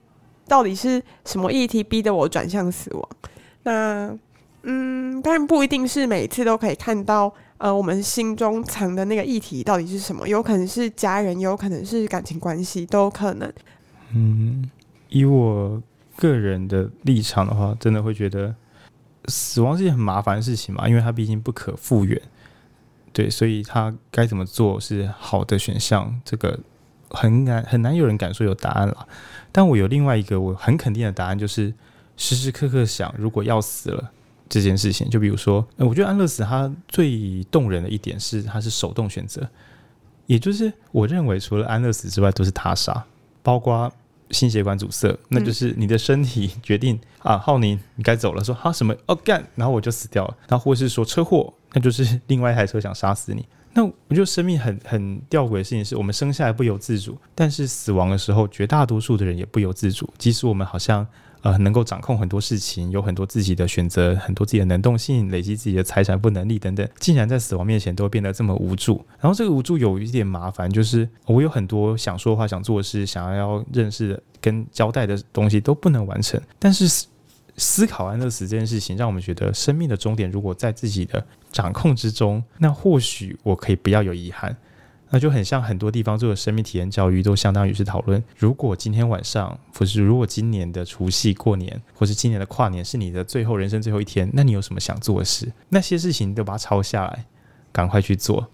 [0.49, 3.09] 到底是什么议题逼得我转向死亡？
[3.65, 4.17] 那
[4.63, 7.31] 嗯，当然不一定是每次都可以看到，
[7.65, 10.29] 呃，我们心中藏的那个议题到底是什么？
[10.29, 13.51] 有可能是家人，有可能是感情关系，都有可能。
[14.13, 14.71] 嗯，
[15.09, 15.83] 以我
[16.15, 18.55] 个人的立场的话，真的会觉得
[19.29, 22.21] 死亡是一件很麻烦的事情嘛，因为它毕竟不可复原。
[23.15, 26.61] 对，所以他该怎么做是好的选项，这个
[27.09, 29.09] 很难很难有人敢说有答案了。
[29.51, 31.73] 但我有另外一个我很肯定的答案，就是
[32.19, 34.13] 时时刻刻想，如果要死了
[34.49, 39.49] 这件事情，就比如说，我觉得安乐死它最动人的一点是它是手动选择，
[40.27, 43.05] 也就是我认为除了安乐死之外都是他杀，
[43.43, 43.93] 包括
[44.31, 51.53] 心血管阻塞，那就是你的身体决定、嗯、啊，浩宁你该走了，说哈什么哦干，然后我就死掉了，然后或是说车祸。
[51.77, 53.45] 那就是另外一台车想杀死你。
[53.73, 60.09] 那我觉得生命很很吊诡的事情是，我们生下来不由自主，但是死亡的时候，绝大多数的人也不由自主。
[60.17, 61.05] 即使我们好像
[61.45, 69.05] 呃能够掌控很多事情，有很多自己的选择，很多自己的能动性，累积自己的财产、不能力等等，竟然在死亡面前都变得这么无助。
[69.21, 77.07] 然后这个无助有一点麻烦，就是我有很多想说的话、想做的事、想要认识的跟交代的东西都不能完成，但是。
[77.57, 84.57] 思考安乐死这件事情，让我们觉得生命的终点如果在自己的掌控之中，那或许我可以不要有遗憾。
[85.15, 95.53] 那就很像很多地方做的生命体验教育，都相当于是讨论：如果今天晚上，或是如果今年的除夕过年，或是今年的跨年是你的最后人生最后一天，那你有什么想做的事？
[95.69, 97.27] 那些事情都把它抄下来，
[97.71, 98.49] 赶快去做，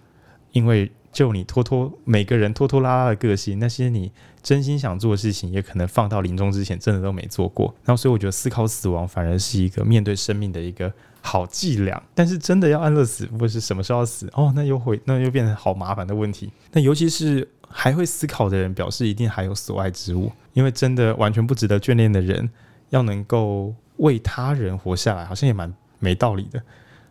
[0.53, 0.92] 因为。
[1.12, 4.12] 就你拖拖每个人拖拖拉拉的个性，那些你
[4.44, 7.75] 真心想做的事情，也可能放到临终之前真的都没做过。
[7.83, 12.02] 然后，所以我觉得思考死亡反而是一个面对生命的一个好伎俩。
[12.14, 16.50] 但是，真的要安乐死，或是什么时候死哦，那又会那又变成好麻烦的问题。
[16.72, 22.48] 那尤其是还会思考的人，表示一定还有所爱之物，因为真的完全不值得眷恋的人，
[22.90, 26.62] 要能够为他人活下来，好像也蛮没道理的。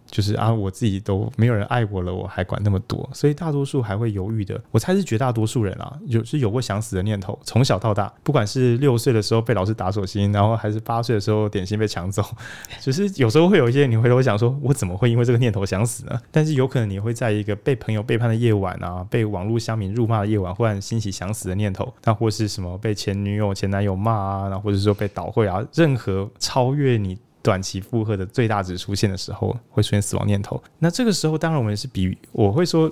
[0.10, 4.60] 就是啊，我自己都没有人爱我了，我还管那么多，所以大多数还会犹豫的。
[4.72, 12.24] 我猜是绝大多数人啊，有是有过想死的念头，从小到大，不管是六岁的时候被老师打手心，然后还是八岁的时候点心被抢走，
[12.80, 16.20] 只是有时候会有一些你回头想说，我怎么会因为这个念头想死呢？
[16.32, 27.18] 但是有可能你会在一个被朋友背叛的夜晚啊，被网络乡民辱骂的夜晚，忽然兴起想死的念头，那或是什么被前女友、前男友骂啊，然后或者说被倒会啊，任何超越你。
[27.50, 30.62] 短期负荷的最大值出现的时候，会出现死亡念头。
[30.78, 32.92] 那这个时候，当然我们是比我会说，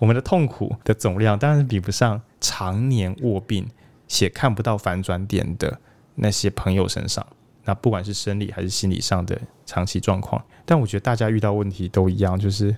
[0.00, 3.64] 我们的痛苦的总量当然比不上常年卧病
[4.08, 5.78] 且看不到反转点的
[6.16, 7.24] 那些朋友身上。
[7.64, 12.76] 那不管是生理还是心理上的长期状况，但我觉得大家遇到问题都一样，就是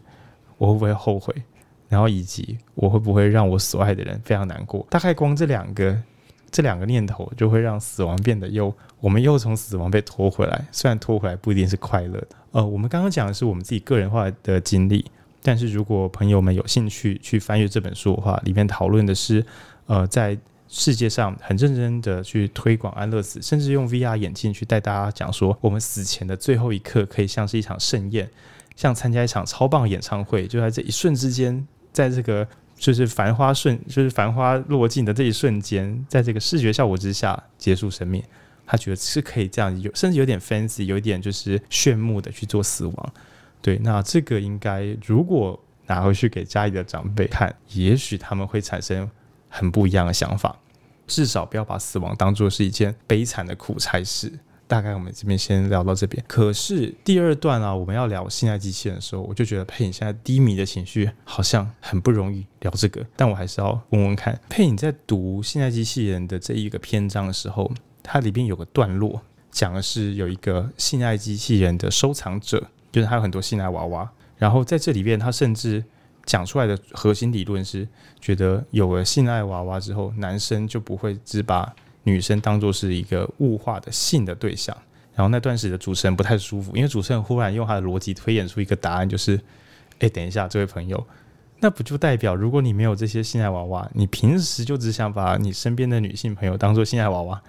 [0.58, 1.34] 我会不会后悔，
[1.88, 4.86] 然后以及我会不会让我所爱的人非常难过。
[4.90, 5.96] 大概光这两个。
[6.56, 10.66] 这两个念头就会让死亡变得又，我们又从死亡被拖回来。
[10.72, 12.28] 虽然拖回来不一定是快乐的。
[12.52, 15.04] 呃，我们刚刚讲的是我们自己个人化的经历，
[15.42, 19.44] 但是如果朋友们有兴趣去翻阅这本书的话，里面讨论的是，
[19.84, 20.34] 呃，在
[20.66, 28.30] 世界上很认真的去推广安乐死，甚至用 VR 眼镜去带大家讲说，我们死前的最后一刻可以像是一场盛宴，
[28.76, 32.48] 像参加一场超棒演唱会，就在这一瞬之间，在这个。
[32.76, 38.22] 就是繁花瞬，就是繁花落尽的这一瞬间，在这个视觉效果之下结束生命。
[38.68, 43.12] 他觉得是可以这样，有甚至有点 fancy，有点就是炫目的去做死亡。
[43.62, 49.08] 对，那这个应该如果拿回去给家里的长辈看，也许他们会产生
[49.48, 50.56] 很不一样的想法。
[51.06, 54.32] 至少不要把死亡当做是一件悲惨的苦差事。
[54.66, 56.22] 大概我们这边先聊到这边。
[56.26, 63.04] 可是第二段啊，我们要聊性爱机器人的时候，我就觉得佩影现在低迷的情绪好像很不容易聊这个。
[63.14, 67.70] 但我还是要问问看，佩影在读性爱机器人的这一个篇章的时候，
[68.02, 74.10] 它里边有个段落讲的是有一个性爱机器人的收藏者，就是他有很多性爱娃娃。
[74.36, 75.82] 然后在这里边，他甚至
[76.26, 77.88] 讲出来的核心理论是，
[78.20, 81.74] 觉得有了性爱娃娃之后，男生就不会只把
[82.06, 84.76] 女生当做是一个物化的性的对象，
[85.12, 89.40] 然后那段时的主持人不太舒服，因为主持人忽然用他的逻辑推演出一个答案，就是，
[89.98, 91.04] 哎，等一下，这位朋友，
[91.58, 97.42] 那不就代表如果你没有这些性爱娃娃，你平时就只想把你身边的女性朋友当做性爱娃娃？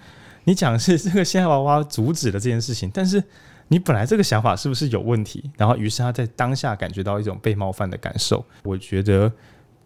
[0.46, 3.24] 你讲是这个性爱娃娃阻止了这件事情，但是
[3.68, 5.52] 你本来这个想法是不是有问题？
[5.56, 9.32] 然后于是他在当下感觉到一种被冒犯的感受，我觉得。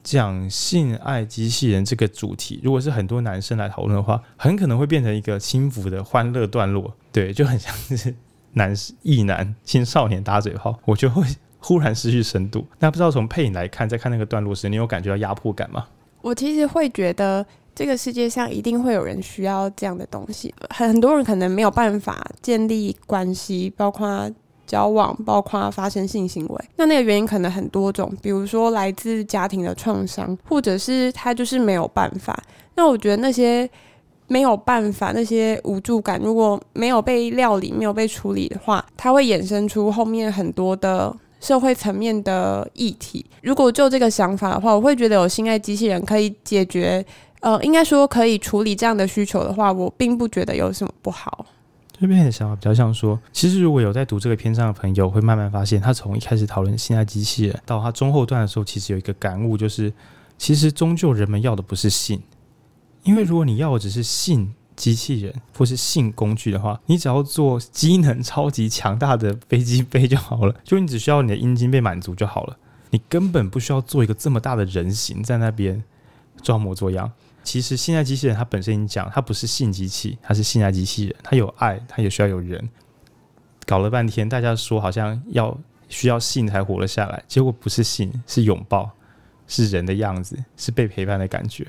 [0.04, 8.14] 讲性爱机器人这个主题，如果是很多男生来讨论的话，很可能会变成一个轻浮的欢乐段落，对，就很像是
[8.54, 11.24] 男异男青少年打嘴炮，我就会
[11.60, 12.66] 忽然失去深度。
[12.80, 15.86] 那不知道从配影来看，在看那个段落时，你有感觉到压迫感吗？
[16.22, 20.54] 我其实会觉得这个世界上一定会有人需要这样的东西。
[20.70, 24.30] 很多人可能没有办法建立关系，包括
[24.72, 26.66] 交往，包括发生性行为。
[26.78, 32.42] 那那个原因可能很多种，比如说来自家庭的创伤，或者是他就是没有办法。
[32.76, 33.70] 那我觉得那些
[34.28, 43.26] 没有办法，那些无助感，如果没有被料理、没有被处理的话，它会衍生出后面很多的社会层面的议题。
[43.42, 47.06] 如果就这个想法的话，我会觉得有性爱机器人可以解决。
[47.42, 51.44] 呃，应该说可以处理这样的需求的话，我并不觉得有什么不好。
[52.02, 59.94] 这边的想法比较像说，其实如果有在读这个篇章的朋友，会慢慢发现，他从一开始讨论性爱机器人，到他中后段的时候，其实有一个感悟，就是
[60.36, 62.20] 其实终究人们要的不是性，
[63.04, 72.58] 因为如果你要的只是性机器人或是性工具的话，你只要做机能超级强大的飞机飞就好了， 就你只需要你的阴茎被满足就好了，
[72.90, 75.84] 你根本不需要做一个这么大的人形在那边
[76.42, 77.12] 装模作样。
[77.44, 82.70] 其实信爱机器人它本身已经讲，它不是性机器，它是性爱机器人，它有爱，它也需要有人。
[83.66, 85.58] 搞了半天，大家说好像要
[85.90, 88.92] 需要性才活了下来，结果不是性，是拥抱，
[89.48, 91.66] 是人的样子，是被陪伴的感觉。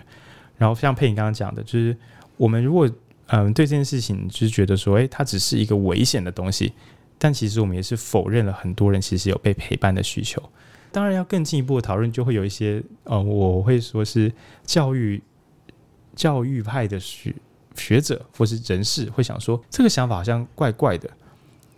[0.58, 1.96] 然后像佩影刚刚讲的，就是
[2.36, 2.88] 我们如果
[3.26, 6.72] 嗯对这件事情就是觉得说，诶，它只是一个危险的东西，
[7.18, 10.42] 但其实我们也是否认了很多人其实有被陪伴的需求。
[10.90, 14.32] 当然要更进一步的讨论，就会有一些呃，我会说是
[14.64, 15.22] 教育。
[16.14, 17.34] 教育派的学
[17.74, 21.08] 学者或是人士会想说，这个想法好像怪怪的。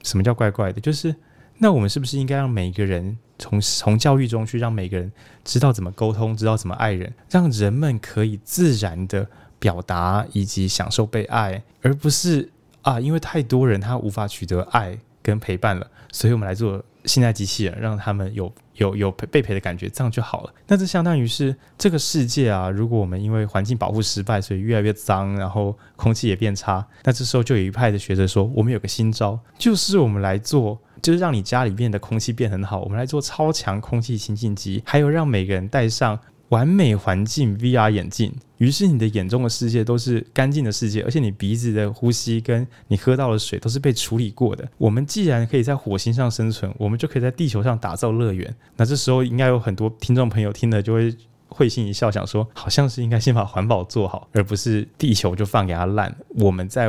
[0.02, 0.80] 什么叫怪怪的？
[0.80, 1.14] 就是
[1.58, 5.10] 那我们是不是应该让每一个人从从教育中去让每个人
[5.44, 9.26] 知道怎么沟通，知道怎么爱人，让人们可以自然的
[9.58, 12.50] 表达以及享受被爱，而不是
[12.82, 18.52] 啊，因为太多人他无法取得爱跟陪伴了，所以我们来做现在机器人，让他们有。
[18.74, 20.52] 有有被陪的感觉，这样就好了。
[20.66, 36.18] 那这相当于是这个世界啊，如果我们因为环境保护失败，所以越来越脏，然后空气也变差，那这时候就有一派的学者说，我们有个新招，就是我们来做，就是让你家里面的空气变很好，我们来做超强空气清净机，还有让每个人带上。
[36.54, 44.64] 完美环境 VR 眼镜，于是你的眼中的世界都是干净的世界，而且你鼻子的呼吸跟你喝到的水都是被处理过的。
[44.78, 48.54] 我们既然可以在火星上生存，我们就可以在地球上打造乐园。
[48.76, 51.16] 那这时候应该有很多听众朋友听了就会
[51.48, 56.14] 会心一笑，想说好像是应该先把环保做好，而不是地球就放给它烂。
[56.36, 56.88] 我们再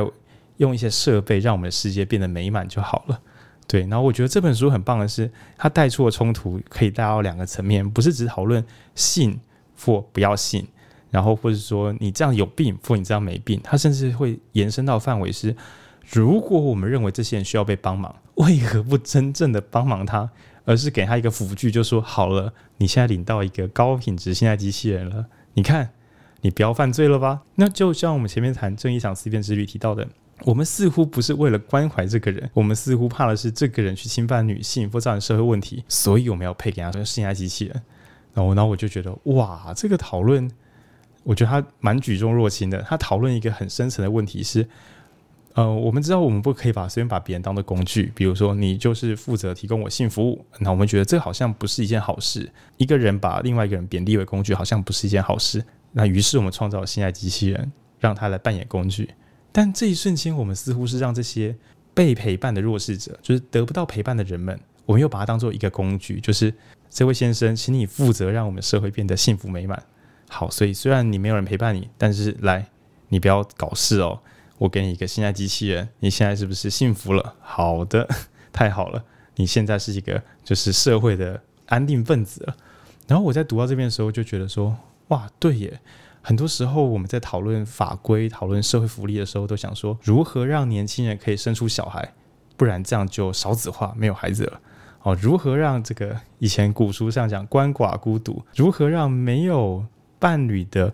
[0.58, 3.20] 用一些设备让我们的世界变得美满就好了。
[3.66, 9.36] 对，然后我觉得这本书很棒的是，它带出的冲突可以带到两个层面，不是只讨论性。
[9.78, 10.66] 或不要信，
[11.10, 15.54] 然后或者说你这样有病，或你这样没病，他甚至会延伸到范围是：
[16.10, 20.30] 如果我们认为这些人需要被帮忙，为何不真正的帮忙他，
[20.64, 25.90] 而是给他一个辅具，就说好了，你现在领到一个高品质性爱机器人了，你看，
[26.42, 27.42] 你不要犯罪了吧？
[27.54, 30.06] 那就像我们前面谈正义场思辨之旅提到的，
[30.44, 37.82] 我们似乎不是为了关怀这个人，我们似乎怕的是这个人去侵犯女性或造成社会问题，所以我们要配给他说性爱机器人。
[38.36, 40.46] 然后，然后我就觉得，哇，这个讨论，
[41.24, 42.82] 我觉得他蛮举重若轻的。
[42.82, 44.68] 他讨论一个很深层的问题是，
[45.54, 52.46] 呃，我们知道我们不可以把随便把别人当做工具，比如说你就是负责提供我性服务，那我们觉得这好像不是一件好事。
[52.76, 55.64] 一个人把另外一个人贬低为工具，好像不是一件好事。
[55.92, 59.08] 那于是我们创造了性爱机器人，让他来扮演工具。
[59.50, 61.56] 但这一瞬间，我们似乎是让这些
[61.94, 66.52] 被陪伴的弱势者，就是得不到陪伴的人们，我们又把它当做一个工具，就是。
[66.90, 69.82] 这位先生，请你负责让我们社会变得幸福美满。
[70.28, 72.68] 好，所以虽然你没有人陪伴你，但是来，
[73.08, 74.20] 你不要搞事哦。
[74.58, 77.34] 我给你一个性爱机器人，你现在是不是幸福了？
[77.40, 78.08] 好的，
[78.52, 82.56] 太好了，你现在是一个就是社会的安定分子了。
[83.06, 84.76] 然后我在读到这边的时候，就觉得说，
[85.08, 85.80] 哇，对耶。
[86.22, 92.14] 很多时候我们在讨论法规、讨论社会福利的时候，都想说如何让年轻人可以生出小孩，
[92.56, 94.60] 不然这样就少子化，没有孩子了。
[95.06, 99.86] 哦，如何让这个以前古书上讲鳏寡孤独，如何让没有
[100.18, 100.92] 伴侣的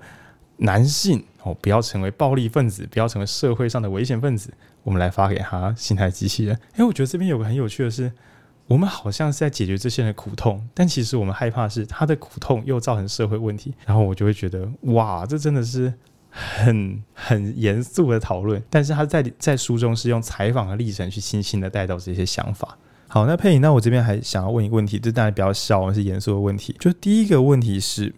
[0.59, 4.53] 男性哦不要成为暴力分子，不要成为社会上的危险分子？
[4.83, 6.55] 我们来发给他心态机器人。
[6.75, 8.13] 因为我觉得这边有个很有趣的是，
[8.67, 13.73] 我们好像是在解决这些人的苦痛，但其实我们害怕是他的苦痛又造成社会问题。
[13.87, 15.91] 然后我就会觉得，哇，这真的是
[16.29, 18.63] 很很严肃的讨论。
[18.69, 22.77] 但是他在在书中是用采访的历程去轻轻的带到这些想法。
[23.13, 26.75] 好，那佩颖，那我这边还想要问一个问题，这当然比较小，是严肃的问题。
[26.81, 28.15] 就第一个问题是，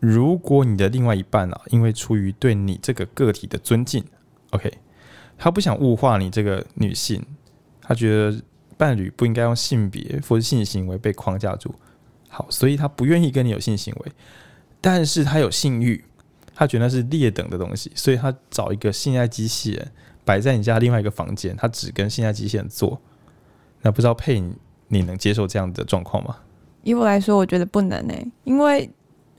[0.00, 4.04] 如果你的另外一半啊，因为出于对你这个个体的尊敬
[4.50, 4.70] ，OK，
[5.38, 7.24] 他不想物化你这个女性，
[7.80, 8.38] 他觉得
[8.76, 11.74] 伴侣不应该用性别或者性行为被框架住，
[12.28, 14.12] 好，所以他不愿意跟你有性行为，
[14.82, 16.04] 但是他有性欲，
[16.54, 19.90] 他觉得那是劣等的东西，所以他找一个性爱机器人
[20.22, 23.00] 摆在你家另外一个房间，他只跟性爱机器人做。
[23.82, 24.54] 那不知道佩你，
[24.88, 26.36] 你能接受这样的状况吗？
[26.82, 28.88] 以我来说，我觉得不能诶、因为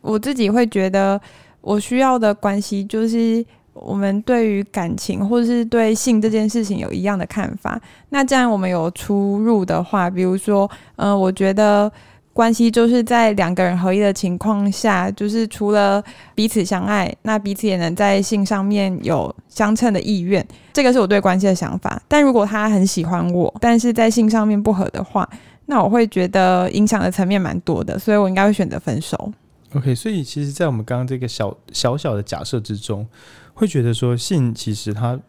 [0.01, 1.19] 我自己会觉得
[1.61, 7.81] 我需要的关系就是我们对于感情或者是对性这件事情有一样的看法。
[8.09, 11.91] 那既然我们有出入的话，比如说，嗯、我觉得。
[12.39, 16.01] 关系就是在两个人合一的情况下，就是除了
[16.33, 20.47] 彼此相爱，那彼此也能在性上面有相称的意愿。
[20.71, 22.01] 这个是我对关系的想法。
[22.07, 25.29] 但如果他很喜欢我，但是在性上面不合的话，
[25.65, 29.33] 那我会觉得影响的层面蛮多的，所以我应该会选择分手。
[29.75, 33.05] OK，所以其实，在我们刚刚这个小小小的假设之中，
[33.53, 35.19] 会觉得说性其实它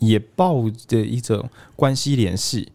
[0.00, 2.72] 也抱着一种关系联系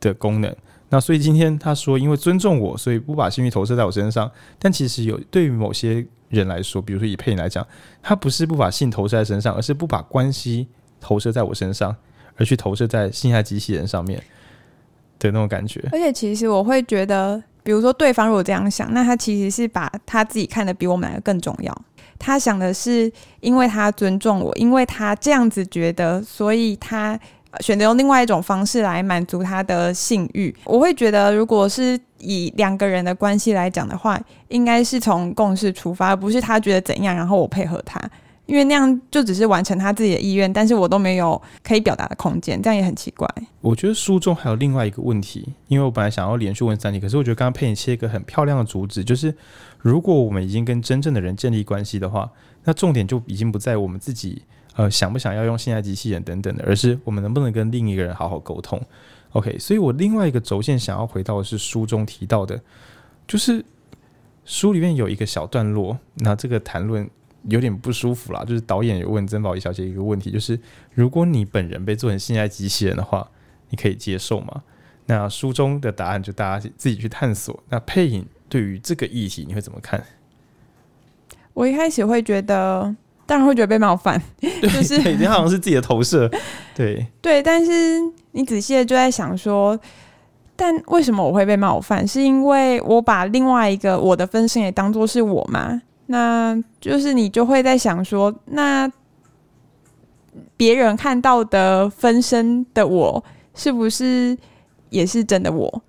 [0.00, 0.56] 的功能。
[0.94, 4.30] 那所以今天他说，因为尊重我，所以不把性欲投射在我身上。
[4.60, 7.66] 但其实有对于某些人来说，比如说以佩妮来讲，
[8.00, 10.68] 他不是不把性投射在身上，而是不把关系
[11.00, 11.96] 投射在我身上，
[12.36, 14.22] 而去投射在性爱机器人上面
[15.18, 15.84] 的那种感觉。
[15.90, 21.76] 而且其实我会觉得，比如说对方如果这样想，那他其实是把他自己看得比我们两个更重要。
[22.20, 27.18] 他想的是，因为他尊重我，因为他这样子觉得，所以他。
[27.60, 38.00] 选择用另外一种方式来满足他的性欲，我会觉得，如果是以两个人的关系来讲的话，应该是从共识出发，而不是他觉得怎样，然后我配合他，
[38.46, 43.28] 因为那样就只是完成他自己的意愿，但是我都没有可以表达的空间，这样也很奇怪。
[43.60, 49.34] 我觉得书中还有另外一个问题，因为我本来想要连续问三题，可是我觉得刚刚佩妮切一个很漂亮的主旨，就是
[49.78, 52.30] 如果我们已经跟真正的人建立关系的话，
[52.64, 54.42] 那重点就已经不在我们自己。
[54.76, 58.80] 呃，想不想要用性爱机器人等等的，而是我们能不能跟另一个人好好沟通
[59.30, 62.60] ？OK，所以我另外一个轴线想要回到的是书中提到的，
[63.24, 63.64] 就是
[64.44, 67.08] 书里面有一个小段落，那这个谈论
[67.44, 70.58] 有点不舒服啦，就是导演有问曾宝仪小姐一个问题，就是
[70.92, 73.30] 如果你本人被做成性爱机器人的话，
[73.70, 74.64] 你可以接受吗？
[75.06, 77.62] 那书中的答案就大家自己去探索。
[77.68, 80.04] 那配影对于这个议题你会怎么看？
[81.52, 82.96] 我一开始会觉得。
[83.26, 86.30] 当然会觉得被冒犯， 就是对，你好像是自己的投射，
[86.74, 87.42] 对对。
[87.42, 88.00] 但是
[88.32, 89.78] 你仔细的就在想说，
[90.54, 92.06] 但为什么我会被冒犯？
[92.06, 95.80] 是因为我把另外一个我的分身也当作是我吗？
[96.06, 98.90] 那就是你就会在想说，那
[100.56, 104.36] 别人看到的分身的我，是不是
[104.90, 105.82] 也是真的我？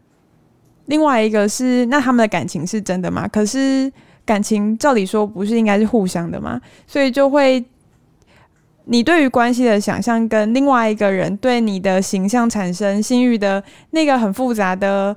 [0.85, 3.27] 另外一个是，那他们的感情是真的吗？
[3.27, 3.91] 可是。
[4.25, 6.59] 感情照理说不是应该是互相的嘛？
[6.87, 7.63] 所以就会，
[8.85, 15.15] 你对于关系的想象跟另外一个人对你的形象产生性欲的那个很复杂的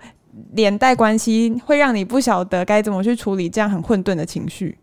[0.53, 4.77] 连带关系，会让你不晓得该怎么去处理这样很混沌的情绪。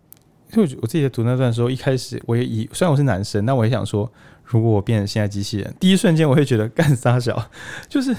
[0.52, 4.12] 就我自己在读那段时候，一开始我也以虽然我是男生，但我也想说，
[4.44, 7.50] 如果我变成现在机器人，第一瞬间我会觉得干三小，
[7.88, 8.16] 就是。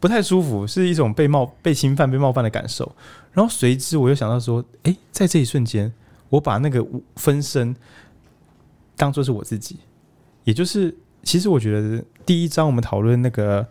[0.00, 2.94] 不太舒服，是一种被冒、被侵犯、被冒犯的感受。
[3.38, 5.92] 然后随之，我又想到说，诶，在这一瞬间，
[6.28, 6.84] 我把那个
[7.14, 7.72] 分身
[8.96, 9.76] 当做是我自己，
[10.42, 13.64] 也就是，其实我觉得第一章我们讨论那个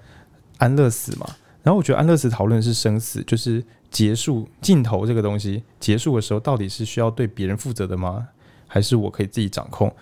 [0.59, 1.27] 安乐死嘛，
[1.63, 3.61] 然后我觉得安乐死讨论是生死，就是
[3.91, 8.25] 结束尽头这个东西结束的时候，到底是需要对别人负责的吗？
[8.67, 9.93] 还是我可以自己掌控？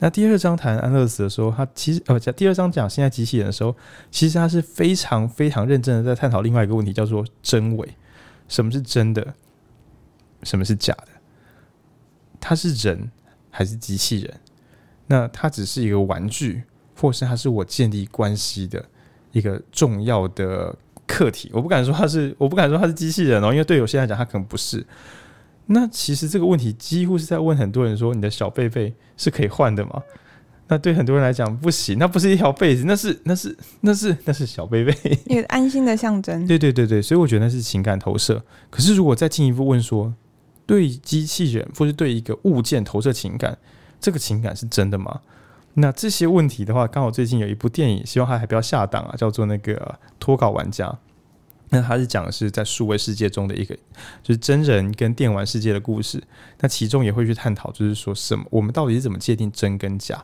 [0.00, 3.74] 那第二章谈安乐死的时候，他其实呃，第二章讲现在机器人的时候，
[4.10, 7.88] 其实他是非常非常认真的在探讨另外一个问题，叫做真伪。
[8.48, 9.34] 什么是真的？
[10.42, 11.08] 什么是假的？
[12.40, 13.10] 他是人
[13.50, 14.40] 还是机器人？
[15.06, 16.62] 那他只是一个玩具，
[16.98, 18.84] 或是他是我建立关系的
[19.32, 20.76] 一个重要的
[21.06, 21.50] 课题？
[21.52, 24.84] 我不敢说他是，我不敢说他是机器人哦，因为对有些人来讲，他可能不是。
[25.66, 30.02] 那其实这个问题几乎是在问很多人说：“你的小贝贝是可以换的吗？”
[30.74, 34.92] 那对很多人来讲不行，那不是一条被子，那是那是那是那是小贝贝，
[35.26, 36.44] 一个安心的象征。
[36.48, 38.42] 对对对对，所以我觉得那是情感投射。
[38.70, 40.12] 可是如果再进一步问说，
[40.66, 43.56] 对机器人或是对一个物件投射情感，
[44.00, 45.20] 这个情感是真的吗？
[45.74, 50.92] 那这些问题的话，刚好最近有一部电影，希望它还不要下档啊，叫做那个脱稿玩家。
[51.70, 53.74] 那它是讲的是在数位世界中的一个，
[54.24, 56.20] 就是真人跟电玩世界的故事。
[56.60, 60.22] 那其中也会去探讨，就是说什么我们到底是怎么界定真跟假？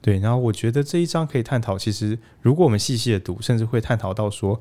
[0.00, 0.18] 对。
[0.18, 4.60] 然后我觉得这一章可以探讨，其实如果我们细细的读，甚至会探讨到说，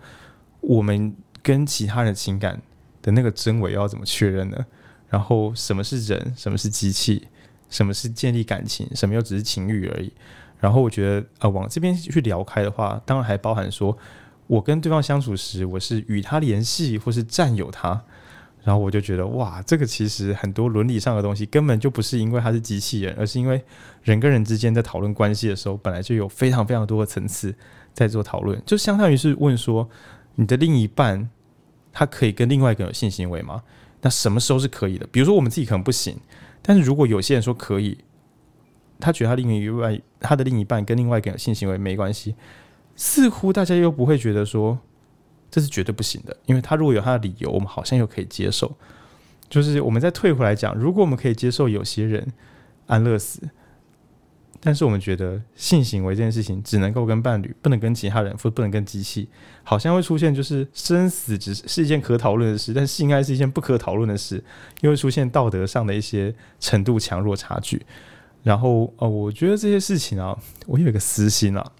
[0.61, 2.61] 我们跟其他人情感
[3.01, 4.65] 的那个真伪要怎么确认呢？
[5.09, 7.27] 然后什么是人，什么是机器，
[7.69, 10.11] 什么是建立感情，什么又只是情欲而已？
[10.59, 13.97] 然后我觉得呃，往这边去聊开的话，当然还包含说。
[14.47, 18.03] 我跟对方相处时，我是与他联系，或是占有他，
[18.61, 23.63] 然后我就觉得哇，这个其实很多伦理上的东西根本就不是因为他是机器人，而是因为
[24.03, 27.55] 人跟人之间在讨论关系的时候，本来就有非常非常多的层次
[27.93, 29.89] 在做讨论，就相当于是问说，
[30.35, 31.29] 你的另一半
[31.93, 33.63] 他可以跟另外一个人有性行为吗？
[34.01, 35.07] 那什么时候是可以的？
[35.09, 36.17] 比如说我们自己可能不行，
[36.61, 37.97] 但是如果有些人说可以，
[38.99, 42.35] 他觉得他另一外他的另一半跟另外一个人有性行为没关系，
[42.95, 44.79] 似乎大家又不会觉得说。
[45.51, 48.75] 这是绝对不行的，因为他如果有他的理由，我们好像又可以接受。
[49.49, 52.31] 就是我们再退回来讲，如果我们可以接受有些人
[52.85, 53.41] 安乐死，
[54.59, 59.27] 但是我们觉得性行为这件事情只能够跟伴侣，不能跟其他人，或不能跟机器，
[59.63, 64.43] 好像会出现就是生死只是一件可讨论的事，但性爱是一件不可讨论的事，
[64.81, 67.81] 又会出现道德上的一些程度强弱差距。
[68.43, 70.37] 然后哦，我觉得这些事情啊，
[70.67, 71.71] 我有一个私心啊。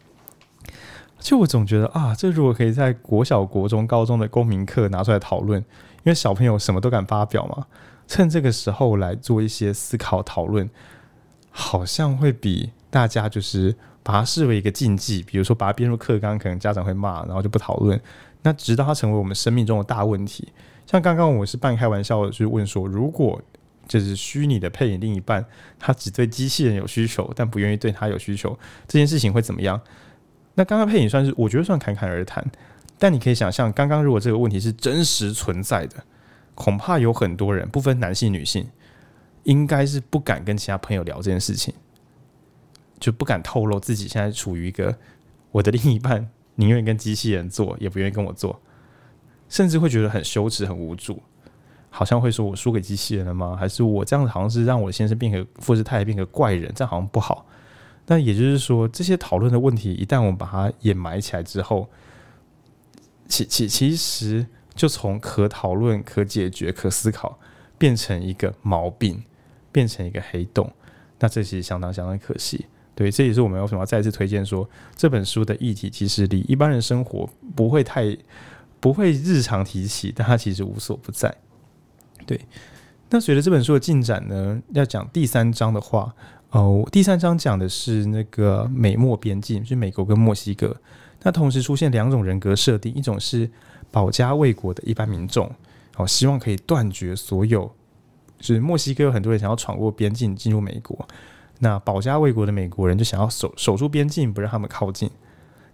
[1.19, 7.67] 就我总觉得啊，这如果可以在国小、国中、高中的公民课拿出来讨论，因为小朋友什么都敢发表嘛，
[8.07, 10.69] 趁这个时候来做一些思考讨论，
[11.51, 17.99] 好像会比大家就是把它视为一个禁忌，比如说把它编入课纲，可能家长会骂，然后就不讨论。
[18.41, 20.47] 那直到它成为我们生命中的大问题，
[20.87, 23.41] 像刚刚我是半开玩笑的去问说，如果
[23.85, 25.45] 就是虚拟的配影另一半，
[25.77, 28.57] 他只对机器人有需求，但不愿意对他有需求，
[28.87, 29.81] 这件事情会怎么样？
[30.59, 32.45] 那刚刚配影算是，我觉得算侃侃而谈，
[32.97, 36.03] 但你可以想象，刚刚如果这个问题是真实存在的，
[36.53, 38.67] 恐怕有很多人，不分男性女性，
[39.43, 41.73] 应该是不敢跟其他朋友聊这件事情，
[42.99, 44.93] 就不敢透露自己现在处于一个
[45.51, 48.59] 我的另一半宁愿跟机器人做，也不愿意跟我做，
[49.47, 51.23] 甚至会觉得很羞耻、很无助，
[51.89, 53.55] 好像会说我输给机器人了吗？
[53.57, 57.45] 还是我这样子好像是让我先生变个富士太太变个怪人，这样好像不好。
[58.11, 61.87] 那也就是说，这些讨论的问题，一旦我们把它掩埋起来之后，
[63.27, 67.37] 其其其实就从可讨论、可解决、可思考，
[67.77, 69.23] 变成一个毛病，
[69.71, 70.73] 变成一个黑洞。
[71.19, 72.65] 那这其实相当相当可惜。
[72.95, 78.17] 对，这也是我们为什么要再次推荐说，这本书的议题其实离一般人生活不会太
[78.79, 81.31] 不会日常提起，但它其实无所不在。
[82.25, 82.41] 对。
[83.11, 86.15] 那随着这本书的进展呢，要讲第三章的话。
[86.51, 90.75] 哦，第三章讲的是那个美墨边境，是美国跟墨西哥。
[91.21, 93.49] 那同时出现两种人格设定，一种是
[93.91, 95.51] 保家卫国的一般民众，
[95.97, 97.71] 哦，希望可以断绝所有，
[98.39, 101.07] 就是墨西哥有很多人想要闯过边境进入美国，
[101.59, 105.11] 那保家卫国的美国人就想要守守住边境，不让他们靠近。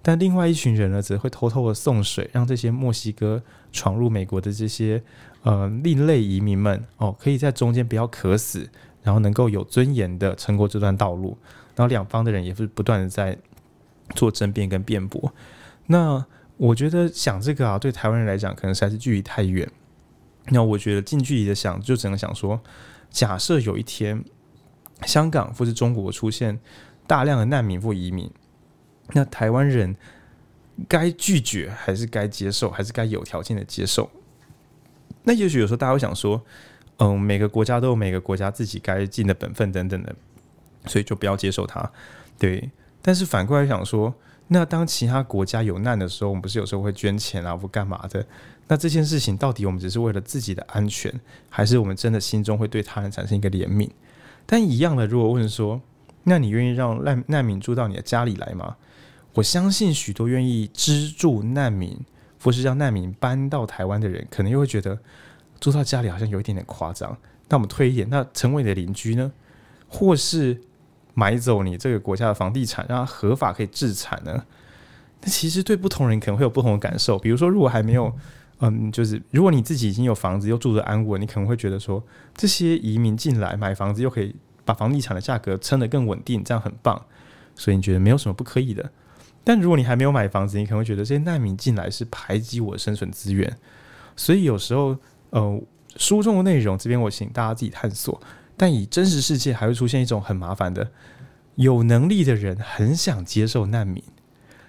[0.02, 5.02] 但另外一群人呢，则会偷偷的送水，让这些墨西哥闯入美国的这些
[5.44, 8.70] 呃另类移民们，哦，可以在中间不要渴死。
[9.06, 11.38] 然后能够有尊严的撑过这段道路，
[11.76, 13.38] 然后两方的人也是不断的在
[14.16, 15.32] 做争辩跟辩驳。
[15.86, 16.26] 那
[16.58, 19.70] 我觉得想这个啊，对台湾人来讲可能实在是距离太远。
[20.46, 22.60] 那我觉得近距离的想，就只能想说，
[23.12, 24.26] 假设有一天
[25.06, 26.60] 香港或是中国出现
[27.06, 28.32] 大量的难民或移民，
[29.14, 29.96] 那台湾人
[30.88, 34.10] 该拒绝还是该接受，还是该有条件的接受？
[35.26, 36.44] 那也许有时候大家会想说。
[36.98, 40.16] 嗯，每个国家都有每个国家自己该尽的本分等等的，
[40.86, 41.92] 所以就不要接受它。
[42.40, 42.72] 对，
[43.02, 44.14] 但是反过来想说，
[44.48, 48.26] 那当其他国家有难的时候，我们不是有时候会捐钱啊，或干嘛的？
[48.68, 51.14] 那这件事情到底我们只是为了自己的安全，
[51.50, 53.90] 还是我们真的心中会对他人产生一个怜悯？
[54.46, 55.82] 但一样的，如果问说，
[56.24, 58.78] 那你愿意让难难民住到你的家里来吗？
[59.34, 62.00] 我相信许多愿意资助难民，
[62.42, 64.98] 或是让难民搬到台湾的人，可能又会觉得。
[65.60, 67.18] 住到家里好像有一点点夸张。
[67.48, 69.32] 那我们推一点，那成为你的邻居呢？
[69.88, 70.60] 或是
[71.14, 74.44] 买走你这个国家的房地产，让它合法可以置产呢？
[75.22, 77.20] 那其实对不同人可能会有不同的感受。
[77.20, 78.12] 比如说，如果还没有，
[78.62, 82.04] 嗯，就是如果你自己已经有房子又住得安稳，你可能会觉得说，
[82.36, 84.36] 这些移民进来买房子又可以
[84.66, 87.00] 把房地产的价格撑得更稳定，这样很棒。
[87.54, 88.92] 所以你觉得没有什么不可以的。
[89.44, 93.56] 但如果你还没有买房子，你可能会觉得这些难民进来是排挤我的生存资源。
[94.16, 94.98] 所以有时候。
[95.36, 95.62] 呃，
[95.98, 98.20] 书中的内容这边我请大家自己探索。
[98.56, 100.90] 但以真实世界还会出现一种很麻烦的，
[101.56, 104.02] 有能力的人很想接受难民，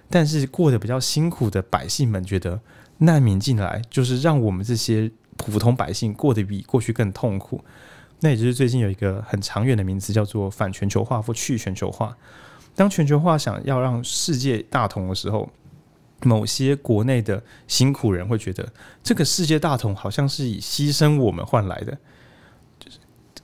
[0.09, 2.59] 但是过得比较辛苦的百姓们觉得
[2.97, 7.63] 难民进来就是让我们这些普通百姓过得比过去更痛苦。
[8.19, 12.17] 那也就是最近有一个很长远的名词叫做反全球化或去全球化。
[12.75, 15.49] 当全球化想要让世界大同的时候。
[16.23, 18.67] 某些国内的辛苦人会觉得，
[19.03, 21.97] 这个世界大同好像是以牺牲我们换来的，
[22.79, 22.97] 就是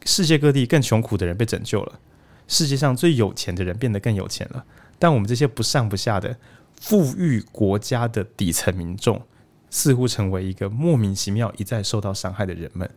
[0.05, 1.99] 世界各地更穷苦的人被拯救了，
[2.47, 4.65] 世界上最有钱的人变得更有钱了，
[4.97, 6.35] 但我们这些不上不下的
[6.81, 9.21] 富裕国家的底层民众，
[9.69, 12.89] 似乎成为一个莫名其妙一再受到伤害的人们。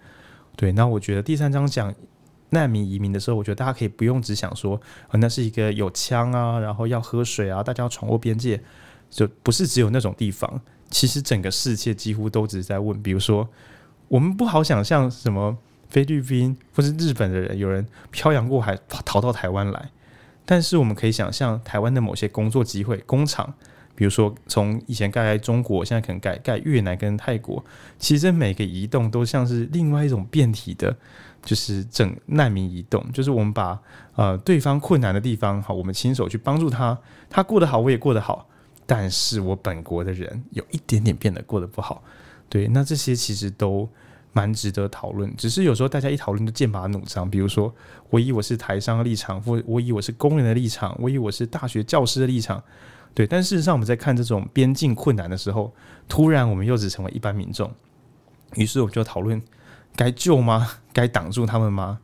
[0.56, 1.94] 对，那我觉得第三章讲
[2.50, 8.62] 难民移民的时候，我觉得大家可以不用只想说，啊，那是一个有枪啊，然后要喝水啊，大家要闯过边界，
[9.16, 10.60] 就不是只有那种地方。
[10.90, 13.48] 其实整个世界几乎都只是在问，比如说，
[14.06, 15.56] 我们不好想象什么
[15.88, 19.90] 菲律宾或是日本的人有人漂洋过海逃到台湾来，
[20.44, 23.52] 但是我们可以想象台湾的某些工作机会、工厂，
[23.96, 27.64] 比如说从以前盖在中国，现在可能盖盖越南跟泰国，
[27.98, 30.96] 其实每个移动都像是另外一种变体的，
[31.42, 33.76] 就是整难民移动，就是我们把
[34.14, 36.96] 呃对方困难的地方，好，我们亲手去帮助他，
[37.28, 38.48] 他过得好，我也过得好。
[38.87, 42.03] 但是我本国的人有一点点变得过得不好，
[42.49, 43.89] 对，那这些其实都
[44.32, 45.34] 蛮值得讨论。
[45.37, 47.74] 只是有时候大家一讨论就剑拔弩张，比如说
[48.11, 52.62] 我以我是台商的立场，或我以我是工人的立场，我以我是大学教师的立场，
[53.12, 53.26] 对。
[53.26, 55.74] 但事实上我们在看这种边境困难的时候，
[56.07, 57.70] 突然我们又只成为一般民众，
[58.55, 59.43] 于是我们就讨论
[59.97, 60.70] 该救吗？
[60.93, 61.99] 该挡住他们吗？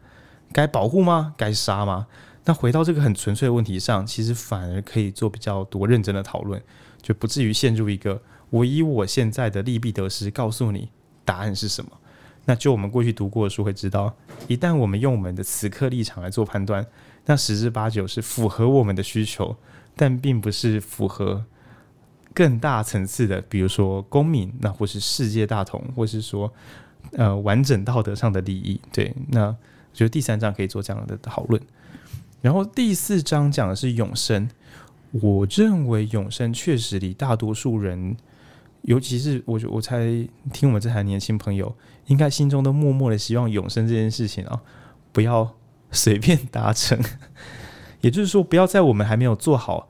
[0.53, 1.35] 该保护吗？
[1.37, 2.07] 该杀吗？
[2.45, 6.61] 那回到这个很纯粹的问题上，其实反而可以做比较多认真的讨论，
[7.01, 8.21] 就不至于陷入一个
[8.51, 10.89] 我以我现在的利弊得失告诉你
[11.25, 11.91] 答案是什么。
[12.45, 14.13] 那就我们过去读过的书会知道，
[14.49, 16.85] 一旦我们用我们的此刻立场来做判断，
[17.27, 19.57] 那十之八九是符合我们的需求，
[19.95, 21.45] 但并不是符合
[22.35, 26.53] 更大层次的，比如说公民，那或是世界大同，或是说
[27.13, 28.81] 呃完整道德上的利益。
[28.93, 29.57] 对，那我
[29.95, 31.63] 觉得第三章可以做这样的讨论。
[32.43, 34.51] 然后第四章讲的是永生，
[35.13, 38.17] 我认为永生确实离大多数人，
[38.83, 40.05] 尤其是我我猜
[40.53, 41.75] 听我们这台年轻朋友，
[42.07, 44.61] 应该心中都默默的希望永生这件事情啊，
[45.13, 45.55] 不要
[45.93, 47.01] 随便达成。
[48.03, 49.89] 也就是说，不要在我们还没有做好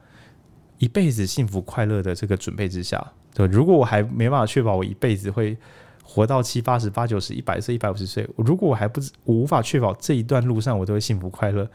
[0.79, 5.57] 一辈子幸福快乐的这个准备之下，对，如果我还没办法确保我一辈子会。
[6.03, 11.67] 活到七八十、八九十、一百岁、一百五十岁，如果我还不我无法确保这一段路上我都会幸福快乐，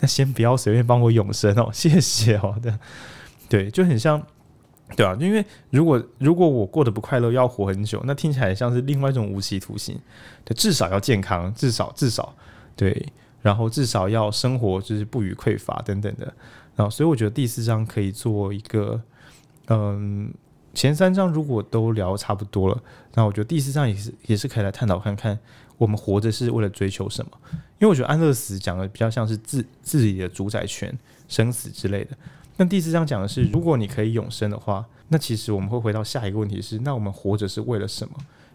[0.00, 2.76] 那先不要随便帮我永生哦，谢谢哦的。
[3.48, 4.20] 对，就很像，
[4.96, 9.96] 对啊，因为如果如果我过得不快乐，要活很久，那听起来像是另外一种无期徒刑。
[10.44, 12.34] 对，至少要健康，至少至少
[12.74, 13.12] 对，
[13.42, 16.24] 然后至少要生活就是不予匮乏等等的。
[16.74, 19.00] 然后，所以我觉得第四章可以做一个，
[19.68, 20.32] 嗯。
[20.74, 22.82] 前三章如果都聊差不多了，
[23.14, 25.38] 那我觉得第四章也是也是可以来探讨看看，
[25.78, 27.30] 我们活着是为了追求什么？
[27.78, 30.92] 因为我觉得安乐死讲的比较像是自自己的主宰权、
[31.28, 32.16] 生死之类的。
[32.56, 38.14] 那第四章讲的是，如果你可以永生的话，那其实我们会回到下一个问题是：那我们活着是为了什么？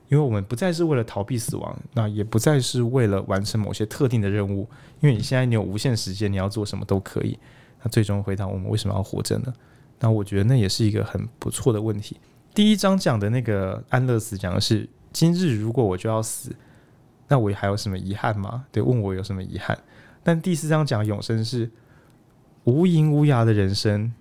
[0.09, 4.67] 因为我们不再是为了逃避死亡，那也不再是为了完成某些特定的任务。
[5.01, 7.37] 因为你现在你有无限时间，你要做什么都可以。
[7.83, 9.53] 那最终回答我们为什么要活着呢？
[9.99, 12.17] 那我觉得那也是一个很不错的问题。
[12.53, 16.55] 第一章讲的那个安乐死，讲的是今日如果我就要死，
[17.27, 18.65] 那我还有什么遗憾吗？
[18.71, 19.77] 对，问我有什么遗憾。
[20.23, 21.69] 但第四章讲永生是
[22.63, 24.13] 无垠无涯的人生，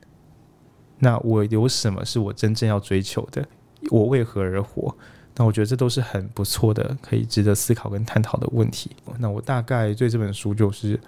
[0.99, 3.47] 那我有什么是我真正要追求的？
[3.91, 4.95] 我为何而活？
[5.37, 8.91] 那我觉得这都是很不错的，可以值得思考跟探讨的问题。
[9.19, 10.99] 那我大概对这本书就是。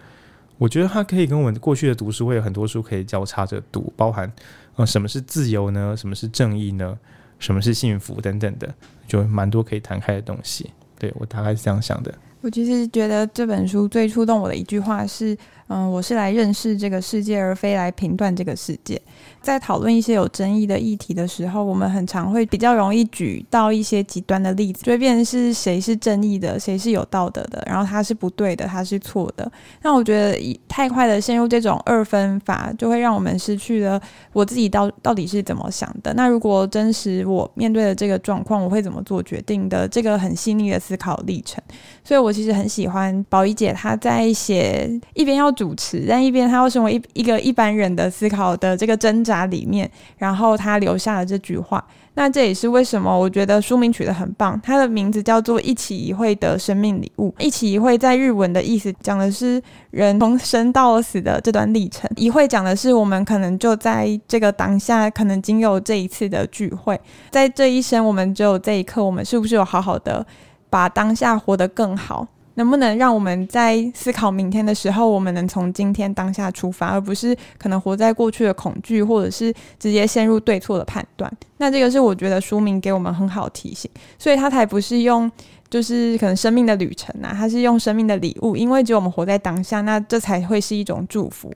[0.60, 4.30] 我觉得它可以跟我们过去的读书会有很多书可以交叉着读，包含
[4.76, 5.96] 呃什么是自由呢？
[5.96, 6.98] 什么是正义呢？
[7.38, 8.68] 什么是幸福等等的，
[9.08, 10.70] 就蛮多可以谈开的东西。
[10.98, 12.14] 对，我大概是这样想的。
[12.42, 15.34] 我其实觉得这本书最触动我的一句话是。
[15.72, 19.00] 嗯，我是来认识这个世界，而非来评断这个世界。
[19.40, 29.50] 在讨论一些有争议的议题的时候，我们很常会比较容易举到一些极端的例子，就会变成是谁是正义的，谁是有道德的，然后他是不对的，他是错的。
[29.82, 34.00] 那我觉得太快的陷入这种二分法，就会让我们失去了
[34.32, 36.12] 我自己到到底是怎么想的。
[36.14, 39.86] 那如果真实我面对的这个状况，我会怎么做决定的？
[39.86, 41.62] 这个很细腻的思考历程。
[42.02, 45.48] 所以我其实很喜欢宝仪姐她在写一边要。
[45.60, 51.84] 主持，但一边他又成为一一个一般人的思考的这个挣扎里面，然后他留下了这句话。
[52.14, 57.28] 那这也是为什么我觉得书名取得很棒，它的名字叫做《一起一会的生命礼物》。
[57.38, 66.98] 一起一会在日文的意思讲的是人从生到死的这段历程，一会讲的是我们可能就在这个当下，可能仅有这一次的聚会，
[67.30, 70.26] 在这一生我们只有这一刻，我们是不是有好好的
[70.70, 72.26] 把当下活得更好？
[72.60, 81.32] 能不能让我们在思考明天的时候，我们能从今天当下出发，而不是可能活在过去的恐惧，或者是直接陷入对错的判断？
[81.56, 85.30] 那这个是我觉得书名给我们很好的提醒，所以它才不是用
[85.70, 91.50] 就是可能生命的旅程啊，它是用生命的礼物，因为只有我们活在当下，那这才会是一种祝福。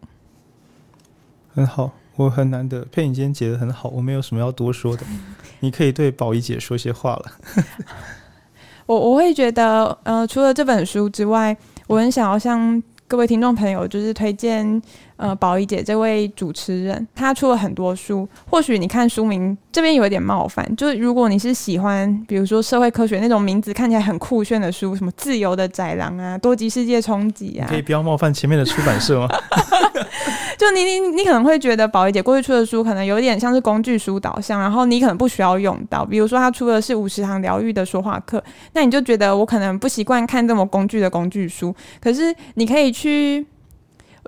[1.55, 5.05] 很好，我很难得，佩颖今天解的很好，我没有什么要多说的，
[5.61, 7.33] 你可以对宝仪姐说些话了。
[8.87, 11.57] 我我会觉得，呃，除了这本书之外，
[11.87, 14.81] 我很想要向各位听众朋友，就是推荐。
[15.17, 18.29] 呃，宝仪姐这位主持人，她出了很多书。
[18.51, 29.29] 或许你看书名这边有一点冒犯，就是如果你是喜欢，比如说社会科学那种名字看起来很酷炫的书，什么《自由的窄廊》啊，《多极世界冲击》啊，可以不要冒犯前面的出版社吗？
[30.59, 36.05] 就你你你可能会觉得宝仪姐过去出的书可能有点像是工具书导向，然后你可能不需要用到。
[36.05, 38.43] 比如说她出的是五十堂疗愈的说话课，
[38.73, 41.75] 那你就觉得我可能不习惯看这么工具的工具书。
[42.01, 43.47] 可是你可以去。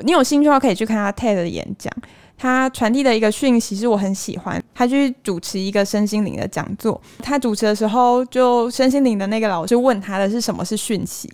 [0.02, 1.90] 你有兴趣的话，可以去看他 TED 的演讲。
[2.36, 4.62] 他传递的一个讯息是我很喜欢。
[4.74, 11.32] 他去主持一个身心灵的讲座，他主持的时候，就身心灵的那个老师问他的是什么是讯息。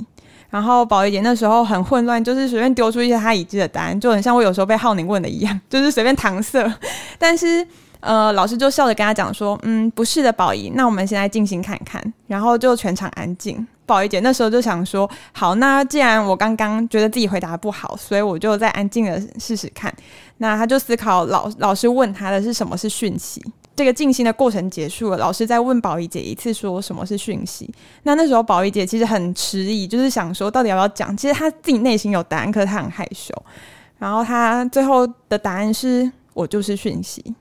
[0.52, 6.70] 然后宝仪姐那时候很混乱，就是随便丢出一些她已知的答案，就很像我有时候被浩宁问的一样，就是随便搪塞。
[7.18, 7.66] 但是
[8.00, 13.66] 呃，老师就笑着跟他讲说：“嗯，不是的，宝仪，那我们现在静心看看。”然后就全场安静。
[13.86, 19.90] 宝仪姐那时候就想说：“好，那既然我刚刚觉得自己回答不好，所以我就再安静的试试看。”
[20.38, 23.40] 那他就思考老老师问他的是什么是讯息。
[23.74, 27.72] 这个静心的过程结束了，老师再问宝仪姐一次说什么是讯息。
[28.02, 31.16] 那那时候宝仪姐其实很迟疑，就是想说到底要不要讲。
[31.16, 33.34] 其实她自己内心有答案，可是她很害羞。
[33.98, 37.34] 然后她最后的答案是：“我就是讯息。”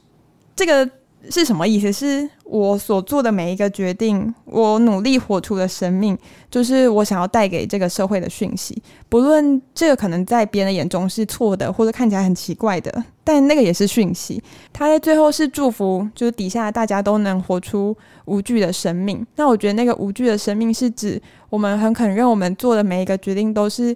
[0.56, 0.90] 这个。
[1.30, 1.92] 是什么意思？
[1.94, 6.18] 是我所做的每一个决定，我努力活出的生命，
[6.50, 8.82] 就是我想要带给这个社会的讯息。
[9.08, 14.42] 不论这个可能在别人的眼中是错的，或者看起来很奇怪的，但那个也是讯息。
[14.74, 17.96] 他在最后是祝福，就是底下大家都能活出
[18.26, 19.26] 无惧的生命。
[19.36, 23.96] 那我觉得那个无惧的生命是指我们很肯认，我们做的每一个决定都是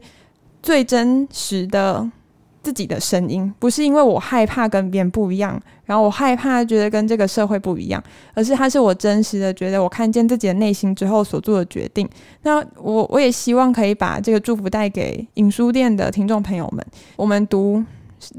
[0.61, 2.09] 最真实的。
[2.66, 8.03] 自己的声音，不是因为我害怕跟别人不一样，然后我害怕觉得跟这个社会不一样，
[8.34, 12.09] 而是它是我真实的觉得，我看见自己的内心之后所做的决定。
[12.41, 16.84] 那我我也希望可以把这个祝福带给影书店的听众朋友们。
[17.16, 17.84] 我们读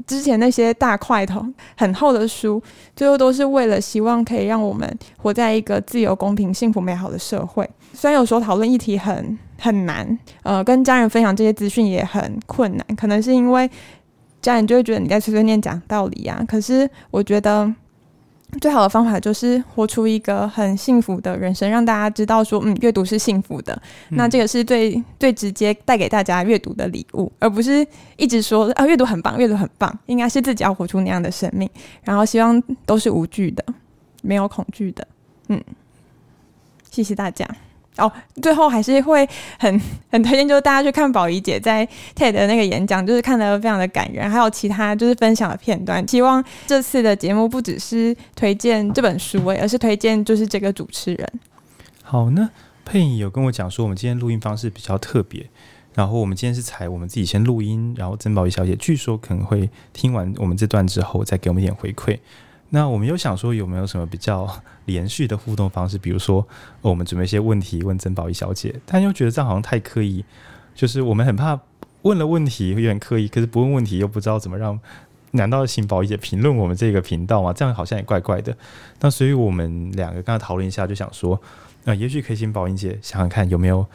[0.05, 1.45] 之前那些大块头
[1.77, 2.61] 很厚的书，
[2.97, 7.65] 最后都是为了希望可以让我们活在一个自由、公平、幸福、美好的社会。
[7.93, 13.69] 虽然有时候讨论议题很很难，呃，跟家人分享这些资讯也很困难，可能是因为。
[14.47, 17.71] 家人就会觉得你在碎碎念讲道理呀、啊，可是我觉得
[18.61, 23.73] 最好的方法就是活出一个很幸福的人生，让大家知道说，嗯，阅读是幸福的。
[24.09, 27.85] 嗯、那这个是最最直接带给大家阅读的礼物，而不是
[28.15, 31.69] 一直说啊，阅读很棒，阅读很棒，应该是自己要活出那样的生命，
[32.03, 33.65] 然后希望都是无惧的，
[34.21, 35.05] 没有恐惧的。
[35.49, 35.61] 嗯，
[36.89, 37.45] 谢谢大家。
[37.97, 39.27] 哦，最后还是会
[39.59, 39.81] 很
[40.11, 46.07] 很推荐，就是大家去看宝仪姐在 TED 的那个演讲，就是看得非常的感人，还有其他就是分享的片段。
[46.07, 51.27] 希望这次的节目不只是推荐这本书，而是推荐就是这个主持人。
[52.03, 52.49] 好呢，
[52.85, 55.45] 佩影有跟我讲说，我们今天录音方式比较特别，
[55.93, 62.17] 然后我们今天是采我们自己先录音，然后曾宝仪小姐据说可能会听完我们这段之后，再给我们一点回馈。
[62.69, 64.45] 那我们又想说，有没有什么比较
[64.85, 65.97] 连续的互动方式？
[65.97, 66.45] 比如说，
[66.81, 70.25] 我们准备一些问题问曾宝仪小姐，但又觉得这样好像太刻意，
[70.75, 71.57] 就是我们很怕
[72.01, 74.77] 问了问题会有点刻意，可是不问问题又不知道怎么让，
[75.31, 77.53] 难道请宝仪姐评论我们这个频道吗？
[77.53, 78.53] 这样好像也怪怪的。
[78.99, 81.41] 那所以我们两个刚才讨论一下，就想说，
[81.85, 83.85] 那也许可以请宝仪姐想想看有没有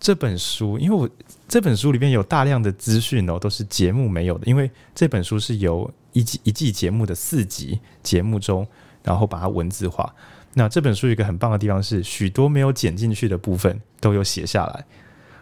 [0.00, 1.06] 这本书，因为我
[1.46, 5.90] 这本书里面有大量的资讯哦，都是节目没有的，因为这本书是由。
[6.12, 8.66] 一季一季节目的四集节目中，
[9.02, 10.14] 然后把它文字化。
[10.54, 14.84] 那这本书有一个很棒的地方是，许多没有剪进去的部分都有写下来。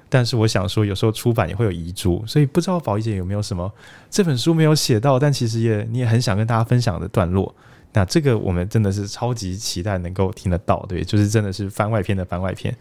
[0.09, 3.73] 但是我想说，有时候出版也会有遗珠，所以不知道宝仪姐有没有什么
[4.09, 7.55] 这本书没有写到，但其实也你也很想跟大家分享的段落。
[7.93, 12.77] 那这个我们真的是超级期待能够听得到，对，就是真的是番外篇的番外篇。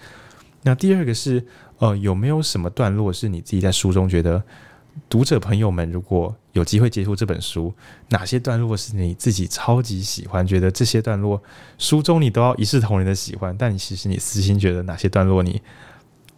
[0.61, 1.43] 那第二个是，
[1.79, 4.43] 呃，有没有什么段落是你自己在书中觉得？
[5.07, 7.73] 读者朋友们，如果有机会接触这本书，
[8.09, 10.45] 哪些段落是你自己超级喜欢？
[10.45, 11.41] 觉得这些段落
[11.77, 15.61] 书中你都要一视同仁的喜欢，但你其实你私心觉得哪些段落你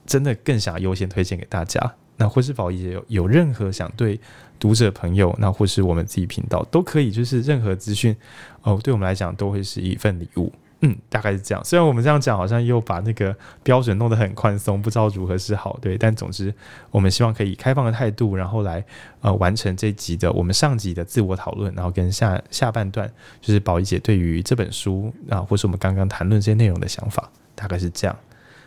[0.05, 1.95] 真的更想优先推荐给大家？
[2.17, 4.19] 那或是宝仪姐有有任何想对
[4.59, 8.15] 读者朋友，那或是我们自己频道都可以，就是任何资讯
[8.61, 10.53] 哦，对我们来讲都会是一份礼物。
[10.83, 11.63] 嗯，大概是这样。
[11.63, 15.95] 虽然我们这样讲，好像又把那个标准弄得很宽松，不知道如何是好，对。
[15.95, 16.51] 但总之，
[16.89, 18.83] 我们希望可以开放的态度，然后来
[19.21, 23.07] 呃完成这集的我们上集的自我讨论，然后跟下下半段
[23.39, 28.17] 就是宝仪姐对于这本书啊，或是我们刚刚谈论这些内容的想法，大概是这样。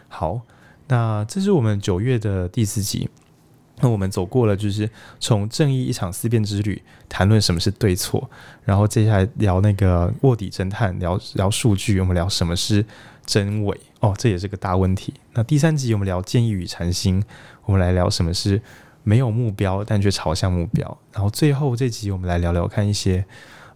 [0.09, 0.41] 好，
[0.87, 3.11] 那这是我们九月的第四集。
[3.81, 8.31] 那我们走过了，就是从正义一场思辨之旅，谈论什么是对错，
[8.65, 12.85] 然后接下来聊那个卧底侦探，聊聊数据，我们聊什么是
[13.27, 15.13] 真伪哦，这也是个大问题。
[15.33, 17.23] 那第三集我们聊建议与禅心，
[17.65, 18.63] 我们来聊什么是
[19.03, 20.99] 没有目标但却朝向目标。
[21.13, 23.25] 然后最后这集我们来聊聊看一些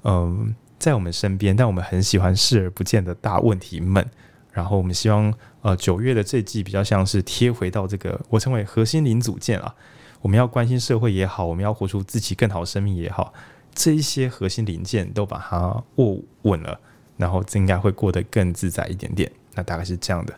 [0.05, 4.09] 嗯、在我们身边但我们很喜欢视而不见的大问题们。
[4.53, 5.33] 然后我们希望，
[5.63, 9.75] 呃，九月的这季比较像是贴回到这个我称为核心零组件啊。
[10.21, 13.33] 我们要关心社会也好，我们要活出自己更好的生命也好，
[13.73, 16.81] 这一些核心零件都把它握稳了，
[17.17, 19.31] 然后应该会过得更自在一点点。
[19.55, 20.35] 那大概是这样的。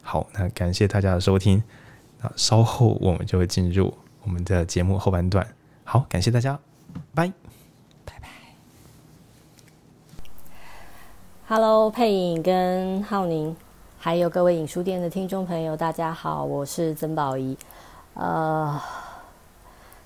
[0.00, 1.62] 好，那感谢大家的收听。
[2.20, 3.92] 那稍后我们就会进入
[4.22, 5.46] 我们的节目后半段。
[5.84, 6.58] 好，感谢大家，
[7.14, 7.57] 拜。
[11.50, 13.56] Hello，佩影跟浩宁，
[13.98, 17.56] 还有各位影书店的听众朋友，大家好，我是曾宝仪。
[18.12, 18.78] 呃，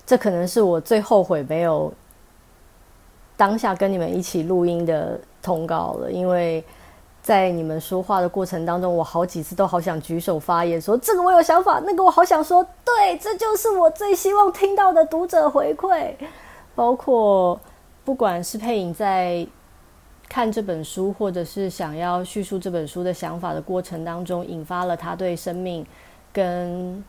[0.05, 1.91] 这可能是我最后悔没有
[3.35, 6.63] 当下跟你们一起录音的通告了，因为
[7.21, 16.13] 在你们说话的过程当中，我好几次都好想举手发言，说这个我有想法，那个我好想说，对，这就是我最希望听到的读者回馈，
[16.73, 17.59] 包括
[18.05, 19.45] 不管是佩影在。
[20.29, 25.85] 看这本书，或者是想要叙述这本书的想法的过程当中，引发了他对生命
[26.31, 27.03] 跟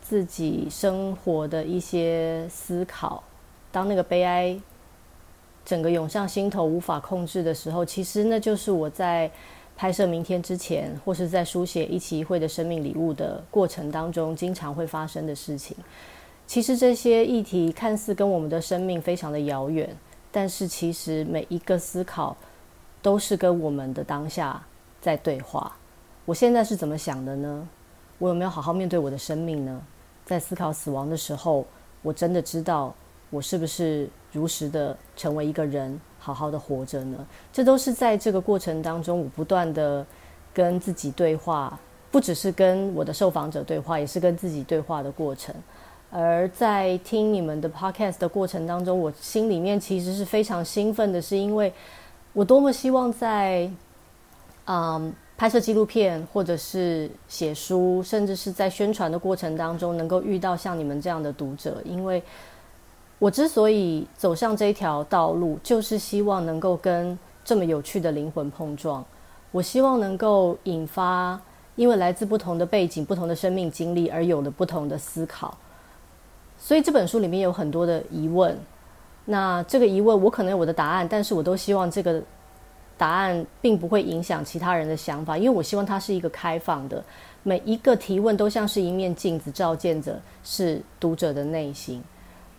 [0.00, 3.22] 自己生活的一些思考。
[3.72, 4.56] 当那个悲哀
[5.64, 9.30] 整个涌上心头，无法控制的时候，其实那就是我在
[9.76, 15.76] 拍摄明天之前，或是在书写一期一会的生命礼物的过程当中，经常会发生的事情。
[16.46, 19.94] 其实这些议题看似跟我们的生命非常的遥远。
[20.30, 22.36] 但是其实每一个思考
[23.00, 24.62] 都是跟我们的当下
[25.00, 25.74] 在对话。
[26.24, 27.68] 我现在是怎么想的呢？
[28.18, 29.80] 我有没有好好面对我的生命呢？
[30.26, 31.64] 在思考死亡的时候，
[32.02, 32.94] 我真的知道
[33.30, 37.26] 我是不是如实的成为一个人，好好的活着呢？
[37.50, 40.04] 这都是在这个过程当中，我不断的
[40.52, 41.78] 跟自己对话，
[42.10, 45.54] 不只是跟我的受访者对话，也是跟自己对话的过程。
[46.10, 51.72] 而在听你们的 podcast 的过程当中，我心里面其实是非常兴奋的，是因为
[52.32, 53.70] 我多么希望在
[54.64, 61.76] 嗯拍摄纪录片，或者是写书，甚至是在宣传的过程当中，能够遇到像你们这样的读者。
[61.84, 62.22] 因为
[63.18, 69.04] 我之所以走上这条道路，就是希望能够跟这么有趣的灵魂碰撞。
[69.50, 71.40] 我希望能够引发，
[71.76, 75.56] 因为来自不同的背景、不同的生命经历而有了不同的思考。
[76.58, 78.58] 所以这本书里面有很多的疑问，
[79.24, 82.20] 那这个疑问我可能有我的答案，但是我都希望这个
[82.96, 87.02] 答案并不会影响其他人的想法，因为我希望它是一个开放的，
[87.44, 92.02] 每一个提问都像是一面镜子，照见着是读者的内心。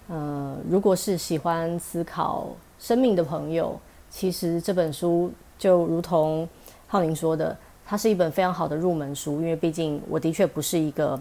[0.07, 2.47] 呃，如果是喜欢思考
[2.79, 3.77] 生命的朋友，
[4.09, 6.47] 其实这本书就如同
[6.87, 11.19] 浩宁说的，它是一本非常好的入门书，因为毕竟我的确不是一个。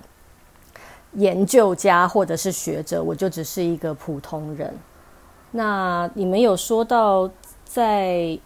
[1.14, 4.72] 研究家或者是学者，我就只是一个普通人。
[5.52, 7.28] 那你们有说到，
[7.64, 8.38] 在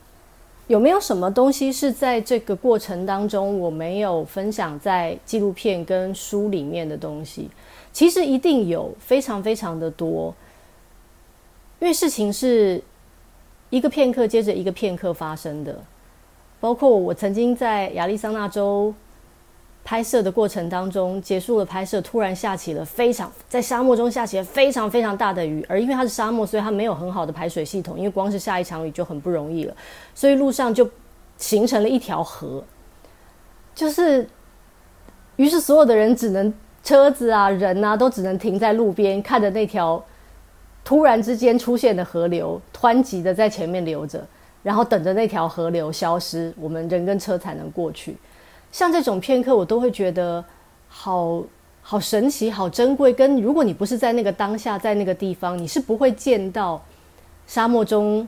[0.69, 7.51] 有没有什么东西是在这个过程当中我没有分享在纪录片跟书里面的东西？
[7.93, 10.33] 其实一定有，非常非常的多。
[11.81, 12.81] 因为事情是
[13.71, 15.77] 一个片刻接着一个片刻发生的，
[16.61, 18.95] 包括我曾经在亚利桑那州。
[19.85, 29.75] 拍摄的过程当中，结束了拍摄，突然下起了非常在沙漠中下起了非常非常大的雨，而因为它是沙漠，所以它没有很好的排水系统，因为光是下一场雨就很不容易了，
[30.15, 30.89] 所以路上就
[31.37, 32.63] 形成了一条河，
[33.75, 34.29] 就是，
[35.37, 36.55] 于是所有的人只能
[36.85, 40.03] 车子啊人啊都只能停在路边，看着那条
[40.85, 44.25] 突然之间出现的河流湍急的在前面流着，
[44.63, 48.17] 然后等着那条河流消失，我们人跟车才能过去。
[48.73, 50.45] 像这种片刻，我都会觉得
[50.89, 51.45] 好
[51.83, 53.13] 好神奇、好珍贵。
[53.13, 56.83] 跟如果你不是在那个当下，在那个地方，你是不会见到
[57.47, 58.27] 沙漠中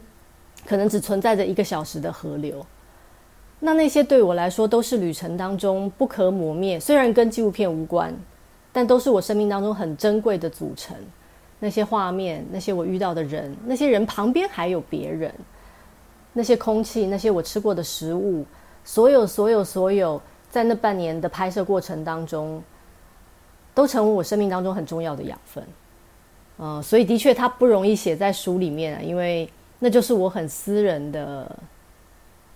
[0.67, 2.65] 可能只存在着一个小时的河流。
[3.61, 8.15] 那那些对我来说都是旅程当中不可磨灭，虽然跟纪录片无关，
[8.71, 10.95] 但都是我生命当中很珍贵的组成。
[11.59, 15.33] 那些画面，那些我遇到的人，那些人旁边还有别人，
[16.35, 18.45] 那些空气，那些我吃过的食物，
[18.85, 20.21] 所有、所有、所有。
[20.55, 22.63] 在那半年的拍摄过程当中，
[23.75, 25.65] 都成为我生命当中很重要的养分。
[26.59, 29.51] 嗯、呃，所以的确它不容易写在书里面啊，因为
[29.81, 31.51] 那就是我很私人的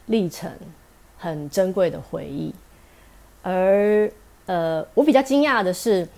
[0.06, 0.48] 历程，
[1.16, 2.54] 很珍贵的回忆。
[3.42, 4.08] 而
[4.46, 6.08] 呃，我比较惊讶的是，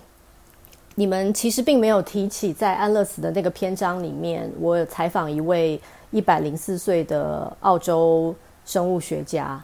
[0.93, 9.59] 你们其实并没有提起在安乐死的那个篇章里面，我采访一位一百零四岁的澳洲生物学家，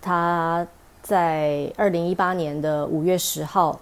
[0.00, 0.64] 他
[1.02, 3.80] 在二零一八年的五月十号，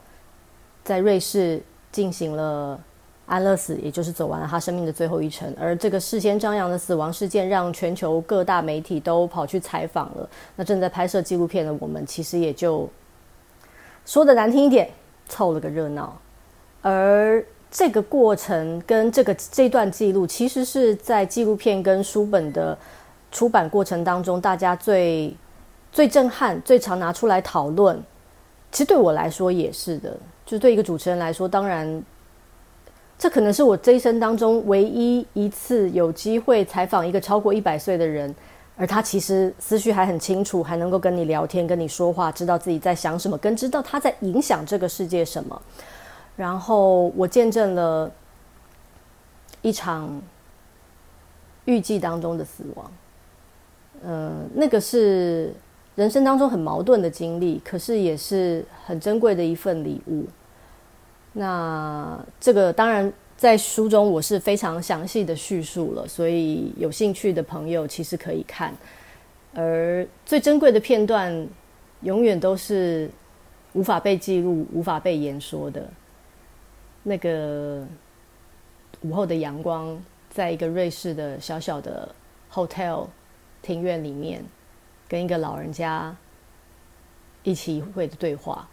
[0.85, 2.79] 在瑞士进行了
[3.27, 5.53] 安乐死，也就是走完了他生命的最后一程。
[5.59, 10.29] 而这个事先张扬的死亡事件，让全球各大媒体都跑去采访了。
[10.55, 12.89] 那正在拍摄纪录片的我们，其实也就
[14.05, 14.89] 说得难听一点，
[15.29, 16.17] 凑了个热闹。
[16.83, 22.79] 而这个过程跟这个这段记录，其实是在纪录片跟书本的
[23.33, 25.35] 出版过程当中，大家最
[25.97, 27.99] 最震撼、最常拿出来讨论。
[28.71, 32.03] 其实对我来说也是的，就对一个主持人来说，当然，
[33.19, 38.35] 这可能是我这一生当中唯一一次有机会采访一个超过一百岁的人，
[38.77, 45.63] 而他其实思绪还很清楚，还能够跟你聊天、跟你说话，知道自己在想什么，跟知道他在影响这个世界什么。
[46.37, 48.13] 然后我见证了
[49.63, 50.21] 一场
[51.65, 52.93] 预计当中的死亡，
[54.05, 55.55] 嗯、那个是
[55.97, 60.25] 人生当中很矛盾的经历，可是也是很珍贵的一份礼物。
[61.33, 68.75] 那这个当然在书中我是非常详细的叙述了，所以有兴趣的朋友其实可以看。
[69.55, 71.47] 而最珍贵的片段，
[72.03, 73.11] 永远都是
[73.73, 75.89] 无法被记录、无法被言说的。
[77.03, 77.87] 那个
[79.01, 82.15] 午后的阳光，在一个瑞士的小小的
[82.53, 83.07] hotel
[83.63, 84.45] 庭院里面，
[85.09, 86.15] 跟一个老人家
[87.43, 88.69] 一起会的对话，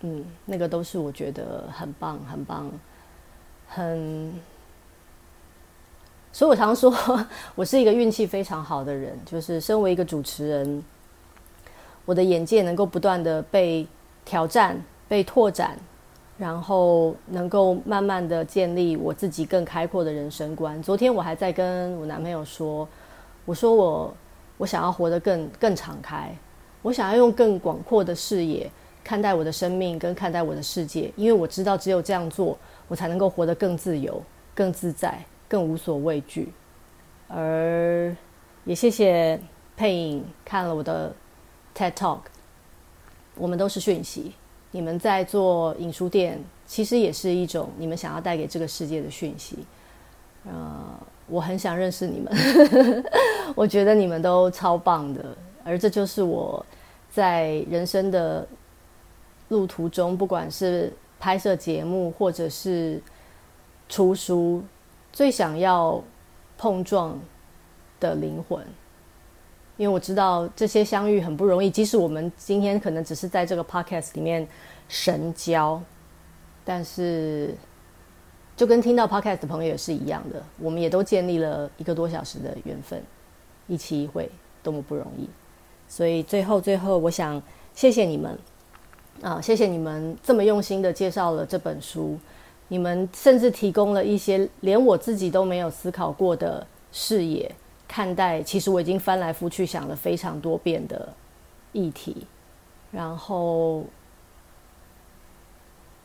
[0.00, 2.70] 嗯，那个都是我觉得很棒、很棒、
[3.68, 4.32] 很。
[6.32, 6.92] 所以我常说，
[7.54, 10.84] 我是一个运气非常好的人，就是身为一个主持人，
[12.04, 13.86] 我的眼界能够不断的被
[14.24, 15.78] 挑战、被拓展。
[16.38, 20.80] 然后能够慢慢的建立我自己更开阔的人生观。
[20.80, 22.88] 昨天我还在跟我男朋友说，
[23.44, 24.14] 我说我
[24.58, 26.36] 我想要活得更更敞开，
[26.82, 28.70] 我想要用更广阔的视野
[29.02, 34.22] 看待我的生命跟看待我的世界，因为我知道只有这样做，我才能够活得更自由、
[34.54, 36.52] 更自在、更无所畏惧。
[37.28, 38.14] 而
[38.64, 39.40] 也谢谢
[39.76, 41.14] 佩影看了我的
[41.74, 42.20] TED Talk，
[43.36, 44.32] 我们都是讯息。
[44.70, 49.58] 你们在做影书店，其实也是一种你们想要带给这个世界的讯息。
[50.44, 50.98] 呃，
[51.28, 52.32] 我很想认识你们，
[53.54, 55.24] 我觉得你们都超棒的，
[55.64, 56.64] 而这就是我
[57.10, 58.46] 在人生的
[59.48, 63.00] 路途中，不管是拍摄节目或者是
[63.88, 64.62] 出书，
[65.12, 66.02] 最想要
[66.56, 67.18] 碰撞
[68.00, 68.64] 的灵魂。
[69.76, 74.44] 因为我知道这些相遇很不容易，即使我们今天可能只是在这个 podcast 里面
[74.88, 75.80] 神交，
[76.64, 77.54] 但是
[78.58, 83.00] 就跟听到 podcast 的朋友也是一样的，我们也都建立了一个多小时的缘分，
[83.68, 84.28] 一期一会，
[84.64, 85.28] 多么不容易。
[85.86, 87.40] 所以最后最后，我想
[87.72, 88.36] 谢谢你们
[89.22, 92.18] 啊，谢谢你们这么用心的介绍了这本书，
[92.66, 97.54] 你们甚至提供了一些连我自己都没有思考过的视野。
[97.86, 101.08] 看待，其实我已经翻来覆去想了非常多遍的
[101.70, 102.26] 议题，
[102.90, 103.84] 然后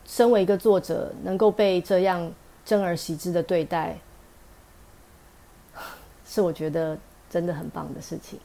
[0.06, 2.32] 身为一个作者，能够被这样
[2.66, 3.98] 珍而习之的对待，
[6.26, 6.98] 是我觉得
[7.30, 8.40] 真的很棒的事情。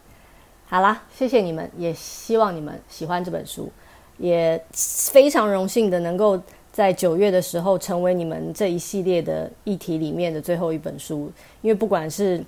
[0.67, 3.71] 好啦，谢谢你们，也希望你们喜欢这本书，
[4.19, 6.39] 也非常荣幸的能够
[6.71, 12.45] 在九月的时候成为你们这一系列的议题里面的最后一本书，因为不管是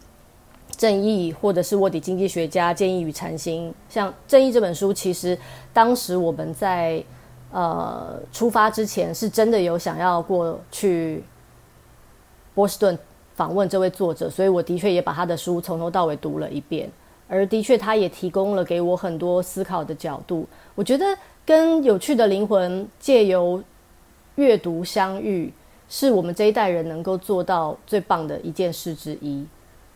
[0.76, 5.36] 正义，或者是卧底经济学家建议与禅心，像正义这本书，其实
[5.72, 7.02] 当时我们在
[7.50, 11.24] 呃出发之前，是真的有想要过去
[12.54, 12.98] 波士顿
[13.34, 16.90] 访问这位作者，所以我的确也把他的书从头到尾读了一遍，
[17.28, 20.46] 而的确他也提供了给我很多思考的角度。
[20.74, 21.04] 我觉得
[21.46, 23.62] 跟有趣的灵魂借由
[24.34, 25.52] 阅读相遇，
[25.88, 29.46] 是我们这一代人能够做到最棒的一件事之一。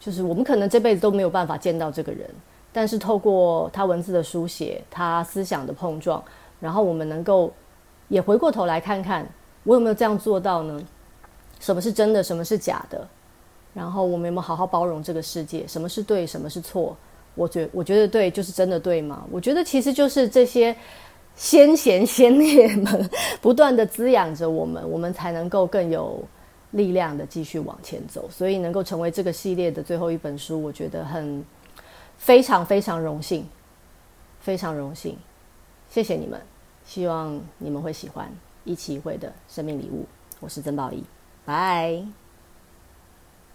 [0.00, 2.28] 就是我们可能这辈子都没有办法见到这个人，
[2.72, 6.22] 但是透过他文字的书写，他思想的碰撞，
[6.60, 7.50] 然后我们能够
[8.08, 9.26] 也回过头来看看，
[9.62, 10.78] 我有没有这样做到呢？
[11.64, 13.08] 什么是真的，什么是假的？
[13.72, 15.66] 然后我们有没有好好包容这个世界？
[15.66, 16.94] 什么是对，什么是错？
[17.34, 19.24] 我觉我觉得对就是真的对吗？
[19.30, 20.76] 我觉得其实就是这些
[21.34, 23.10] 先贤先烈们
[23.40, 26.22] 不断的滋养着我们，我们才能够更有。
[26.74, 31.44] 力量的继续往前走，所以能够成为这个系列的最后一本书，我觉得很
[32.18, 33.46] 非常非常荣幸，
[34.40, 35.16] 非常荣幸，
[35.88, 36.40] 谢谢你们，
[36.84, 38.28] 希望你们会喜欢
[38.64, 40.04] 一期一会的生命礼物。
[40.40, 41.00] 我是曾宝仪，
[41.44, 42.23] 拜。